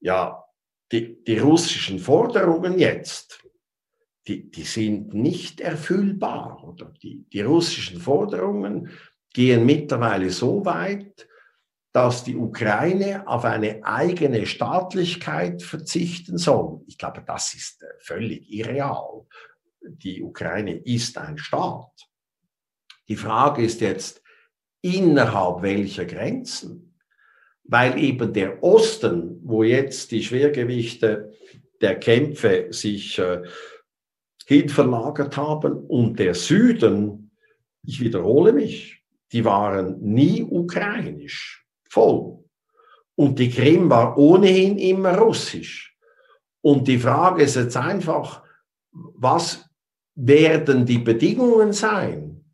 [0.00, 0.44] Ja,
[0.92, 3.42] die, die russischen Forderungen jetzt,
[4.26, 6.62] die, die sind nicht erfüllbar.
[6.64, 6.92] Oder?
[7.02, 8.90] Die, die russischen Forderungen
[9.32, 11.28] gehen mittlerweile so weit,
[11.92, 16.82] dass die Ukraine auf eine eigene Staatlichkeit verzichten soll.
[16.86, 19.26] Ich glaube, das ist äh, völlig irreal.
[19.80, 22.08] Die Ukraine ist ein Staat.
[23.08, 24.22] Die Frage ist jetzt,
[24.82, 26.85] innerhalb welcher Grenzen?
[27.68, 31.32] Weil eben der Osten, wo jetzt die Schwergewichte
[31.80, 33.42] der Kämpfe sich äh,
[34.46, 37.32] hin verlagert haben, und der Süden,
[37.84, 39.02] ich wiederhole mich,
[39.32, 42.44] die waren nie ukrainisch voll.
[43.16, 45.96] Und die Krim war ohnehin immer russisch.
[46.60, 48.42] Und die Frage ist jetzt einfach,
[48.92, 49.68] was
[50.14, 52.44] werden die Bedingungen sein,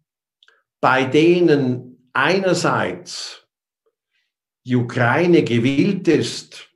[0.80, 3.41] bei denen einerseits
[4.64, 6.72] die Ukraine gewillt ist,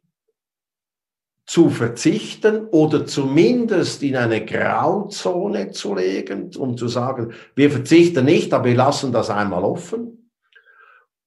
[1.46, 8.52] zu verzichten oder zumindest in eine Grauzone zu legen, um zu sagen, wir verzichten nicht,
[8.52, 10.32] aber wir lassen das einmal offen.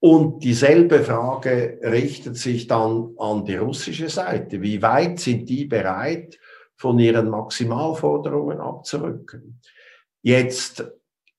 [0.02, 4.62] Und dieselbe Frage richtet sich dann an die russische Seite.
[4.62, 6.38] Wie weit sind die bereit,
[6.76, 9.62] von ihren Maximalforderungen abzurücken?
[10.22, 10.86] Jetzt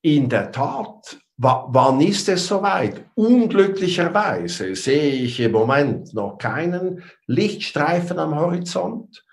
[0.01, 3.03] in der Tat, wann ist es soweit?
[3.15, 9.25] Unglücklicherweise sehe ich im Moment noch keinen Lichtstreifen am Horizont.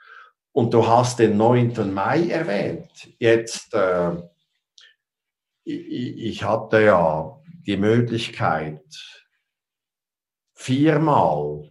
[0.53, 1.93] Und du hast den 9.
[1.93, 2.91] Mai erwähnt.
[3.19, 4.17] Jetzt, äh,
[5.65, 8.83] ich hatte ja die Möglichkeit,
[10.55, 11.71] viermal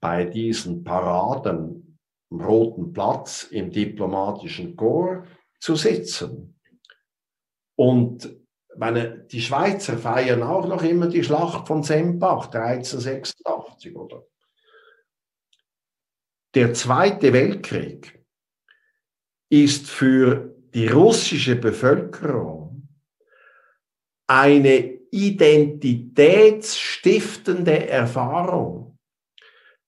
[0.00, 1.98] bei diesen Paraden
[2.30, 5.28] am Roten Platz im diplomatischen Korps
[5.60, 6.60] zu sitzen.
[7.76, 8.39] Und
[8.76, 14.26] meine, die Schweizer feiern auch noch immer die Schlacht von Sempach 1386, oder?
[16.54, 18.22] Der Zweite Weltkrieg
[19.48, 22.86] ist für die russische Bevölkerung
[24.26, 28.98] eine identitätsstiftende Erfahrung.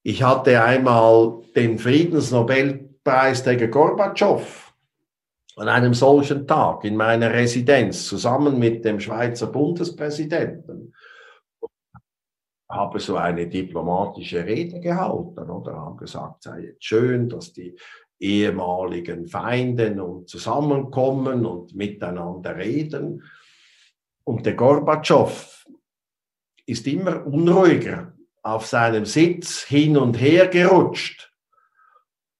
[0.03, 4.72] Ich hatte einmal den Friedensnobelpreisträger Gorbatschow
[5.57, 10.95] an einem solchen Tag in meiner Residenz zusammen mit dem Schweizer Bundespräsidenten
[12.73, 17.77] habe so eine diplomatische Rede gehalten oder haben gesagt, sei jetzt schön, dass die
[18.19, 23.23] ehemaligen Feinde nun zusammenkommen und miteinander reden.
[24.25, 25.67] Und der Gorbatschow
[26.65, 31.32] ist immer unruhiger auf seinem Sitz hin und her gerutscht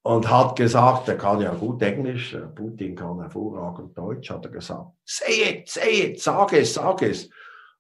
[0.03, 4.91] und hat gesagt, er kann ja gut Englisch, Putin kann hervorragend Deutsch, hat er gesagt,
[5.05, 7.31] say it, say it, sag es, sag es.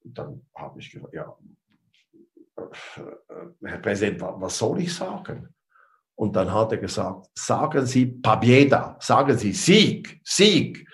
[0.04, 1.36] Und dann habe ich gesagt, ja,
[3.64, 5.48] Herr Präsident, was soll ich sagen?
[6.14, 10.86] Und dann hat er gesagt, sagen Sie Pabieda, sagen Sie Sieg, Sieg.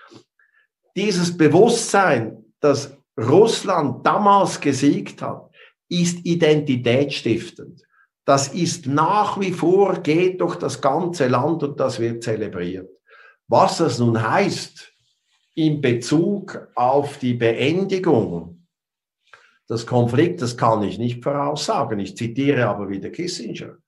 [0.97, 5.51] Dieses Bewusstsein, dass Russland damals gesiegt hat,
[5.89, 7.83] ist identitätsstiftend.
[8.29, 12.91] Das ist nach wie vor, geht durch das ganze Land und das wird zelebriert.
[13.47, 14.93] Was das nun heißt
[15.55, 18.67] in Bezug auf die Beendigung
[19.67, 21.99] des Konfliktes, kann ich nicht voraussagen.
[22.01, 23.79] Ich zitiere aber wieder Kissinger,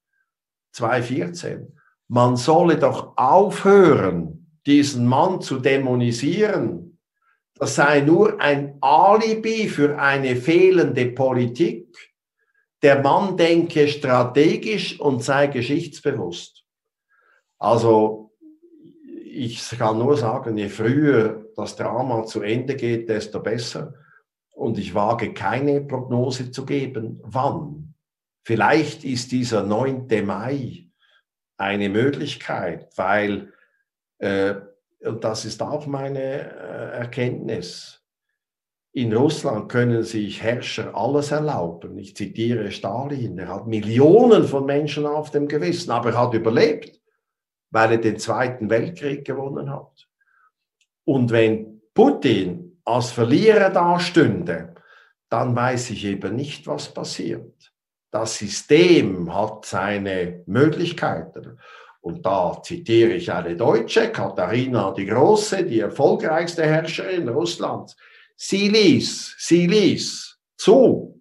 [0.72, 1.76] 2014.
[2.08, 6.98] Man solle doch aufhören, diesen Mann zu dämonisieren,
[7.56, 12.09] das sei nur ein Alibi für eine fehlende Politik.
[12.82, 16.64] Der Mann denke strategisch und sei geschichtsbewusst.
[17.58, 18.32] Also
[19.24, 23.94] ich kann nur sagen, je früher das Drama zu Ende geht, desto besser.
[24.54, 27.94] Und ich wage keine Prognose zu geben, wann.
[28.44, 30.08] Vielleicht ist dieser 9.
[30.24, 30.90] Mai
[31.56, 33.52] eine Möglichkeit, weil,
[34.18, 34.54] äh,
[35.00, 37.99] und das ist auch meine äh, Erkenntnis,
[38.92, 41.96] in Russland können sich Herrscher alles erlauben.
[41.98, 47.00] Ich zitiere Stalin, er hat Millionen von Menschen auf dem Gewissen, aber er hat überlebt,
[47.70, 50.08] weil er den Zweiten Weltkrieg gewonnen hat.
[51.04, 54.74] Und wenn Putin als Verlierer dastünde,
[55.28, 57.72] dann weiß ich eben nicht, was passiert.
[58.10, 61.60] Das System hat seine Möglichkeiten.
[62.00, 67.96] Und da zitiere ich eine Deutsche, Katharina die Große, die erfolgreichste Herrscherin Russlands.
[68.42, 71.20] Sie ließ, sie ließ zu,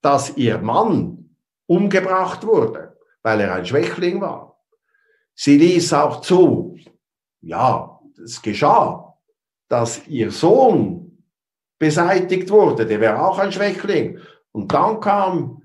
[0.00, 1.36] dass ihr Mann
[1.66, 4.58] umgebracht wurde, weil er ein Schwächling war.
[5.34, 6.78] Sie ließ auch zu,
[7.42, 9.14] ja, es geschah,
[9.68, 11.22] dass ihr Sohn
[11.78, 14.18] beseitigt wurde, der wäre auch ein Schwächling.
[14.52, 15.62] Und dann kam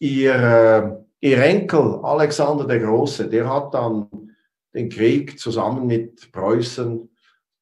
[0.00, 4.36] ihr, äh, ihr Enkel Alexander der Große, der hat dann
[4.74, 7.08] den Krieg zusammen mit Preußen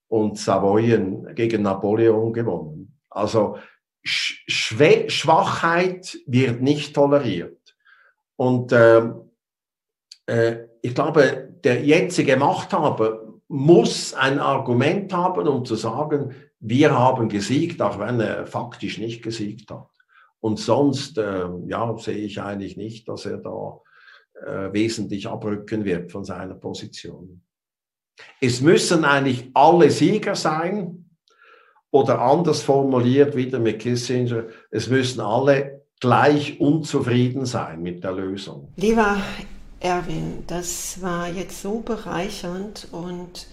[0.08, 2.79] und Savoyen gegen Napoleon gewonnen.
[3.10, 3.58] Also
[4.02, 7.76] Schwä Schwachheit wird nicht toleriert.
[8.36, 9.10] Und äh,
[10.26, 17.28] äh, ich glaube, der jetzige Machthaber muss ein Argument haben, um zu sagen, wir haben
[17.28, 19.88] gesiegt, auch wenn er faktisch nicht gesiegt hat.
[20.40, 23.80] Und sonst äh, ja, sehe ich eigentlich nicht, dass er da
[24.46, 27.42] äh, wesentlich abrücken wird von seiner Position.
[28.40, 31.09] Es müssen eigentlich alle Sieger sein,
[31.90, 38.68] oder anders formuliert wieder mit Kissinger, es müssen alle gleich unzufrieden sein mit der Lösung.
[38.76, 39.18] Lieber
[39.80, 43.46] Erwin, das war jetzt so bereichernd und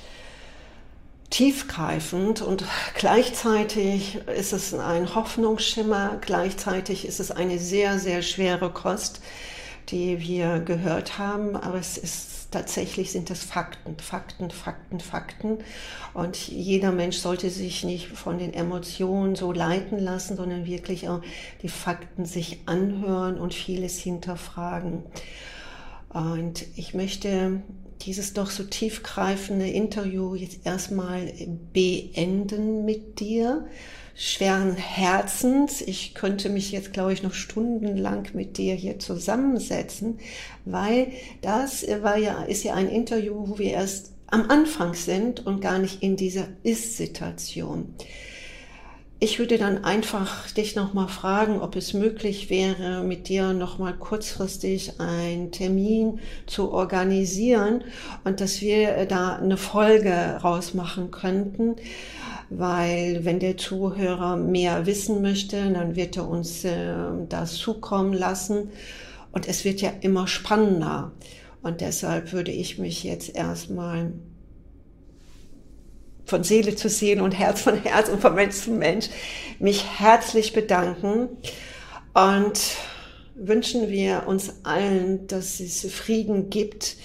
[1.30, 2.64] tiefgreifend und
[2.95, 9.22] gleichzeitig ist es ein Hoffnungsschimmer, gleichzeitig ist es eine sehr, sehr schwere Kost,
[9.89, 15.57] die wir gehört haben, aber es ist tatsächlich sind es Fakten, Fakten, Fakten, Fakten
[16.13, 21.21] und jeder Mensch sollte sich nicht von den Emotionen so leiten lassen, sondern wirklich auch
[21.61, 25.03] die Fakten sich anhören und vieles hinterfragen.
[26.09, 27.61] Und ich möchte
[28.01, 31.31] dieses doch so tiefgreifende Interview jetzt erstmal
[31.73, 33.67] beenden mit dir.
[34.15, 35.81] Schweren Herzens.
[35.81, 40.19] Ich könnte mich jetzt, glaube ich, noch stundenlang mit dir hier zusammensetzen,
[40.65, 41.11] weil
[41.41, 45.77] das war ja, ist ja ein Interview, wo wir erst am Anfang sind und gar
[45.77, 47.93] nicht in dieser Ist-Situation.
[49.19, 54.99] Ich würde dann einfach dich nochmal fragen, ob es möglich wäre, mit dir nochmal kurzfristig
[54.99, 57.84] einen Termin zu organisieren
[58.26, 60.11] und dass wir da eine Folge
[60.44, 61.77] rausmachen könnten.
[62.52, 66.94] Weil wenn der Zuhörer mehr wissen möchte, dann wird er uns äh,
[67.27, 68.69] das zukommen lassen.
[69.31, 71.11] Und es wird ja immer spannender.
[71.64, 74.14] Und deshalb würde ich mich jetzt erstmal
[76.27, 79.07] von Seele zu Seele und Herz von Herz und von Mensch zu Mensch
[79.59, 81.29] mich herzlich bedanken
[82.13, 82.59] und
[83.35, 86.97] wünschen wir uns allen, dass es Frieden gibt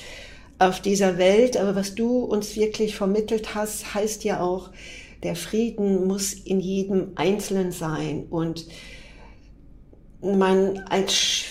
[0.59, 1.57] auf dieser Welt.
[1.57, 4.71] Aber was du uns wirklich vermittelt hast, heißt ja auch,
[5.23, 8.67] der Frieden muss in jedem Einzelnen sein und
[10.21, 11.45] man als,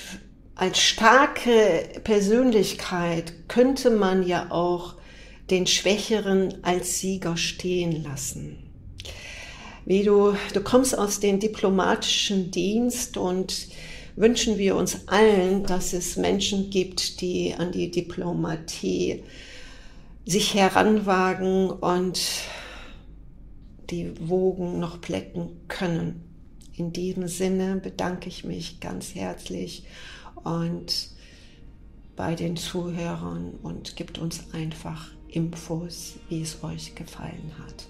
[0.56, 4.96] als starke Persönlichkeit könnte man ja auch
[5.52, 8.58] den Schwächeren als Sieger stehen lassen.
[9.86, 13.68] Wie du, du kommst aus dem diplomatischen Dienst und
[14.16, 19.24] wünschen wir uns allen, dass es Menschen gibt, die an die Diplomatie
[20.26, 22.22] sich heranwagen und
[23.90, 26.24] die Wogen noch plecken können.
[26.78, 29.84] In diesem Sinne bedanke ich mich ganz herzlich
[30.44, 31.10] und
[32.16, 37.86] bei den Zuhörern und gibt uns einfach Infos, wie es euch gefallen hat.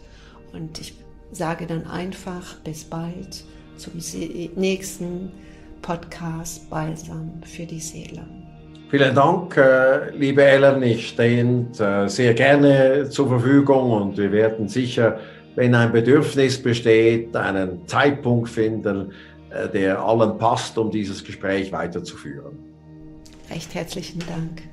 [0.53, 0.93] Und ich
[1.31, 3.43] sage dann einfach bis bald
[3.77, 3.93] zum
[4.55, 5.31] nächsten
[5.81, 8.26] Podcast Balsam für die Seele.
[8.89, 10.84] Vielen Dank, äh, liebe Ellen.
[10.84, 15.18] Ich stehe äh, sehr gerne zur Verfügung und wir werden sicher,
[15.55, 19.13] wenn ein Bedürfnis besteht, einen Zeitpunkt finden,
[19.49, 22.57] äh, der allen passt, um dieses Gespräch weiterzuführen.
[23.49, 24.63] Recht herzlichen Dank.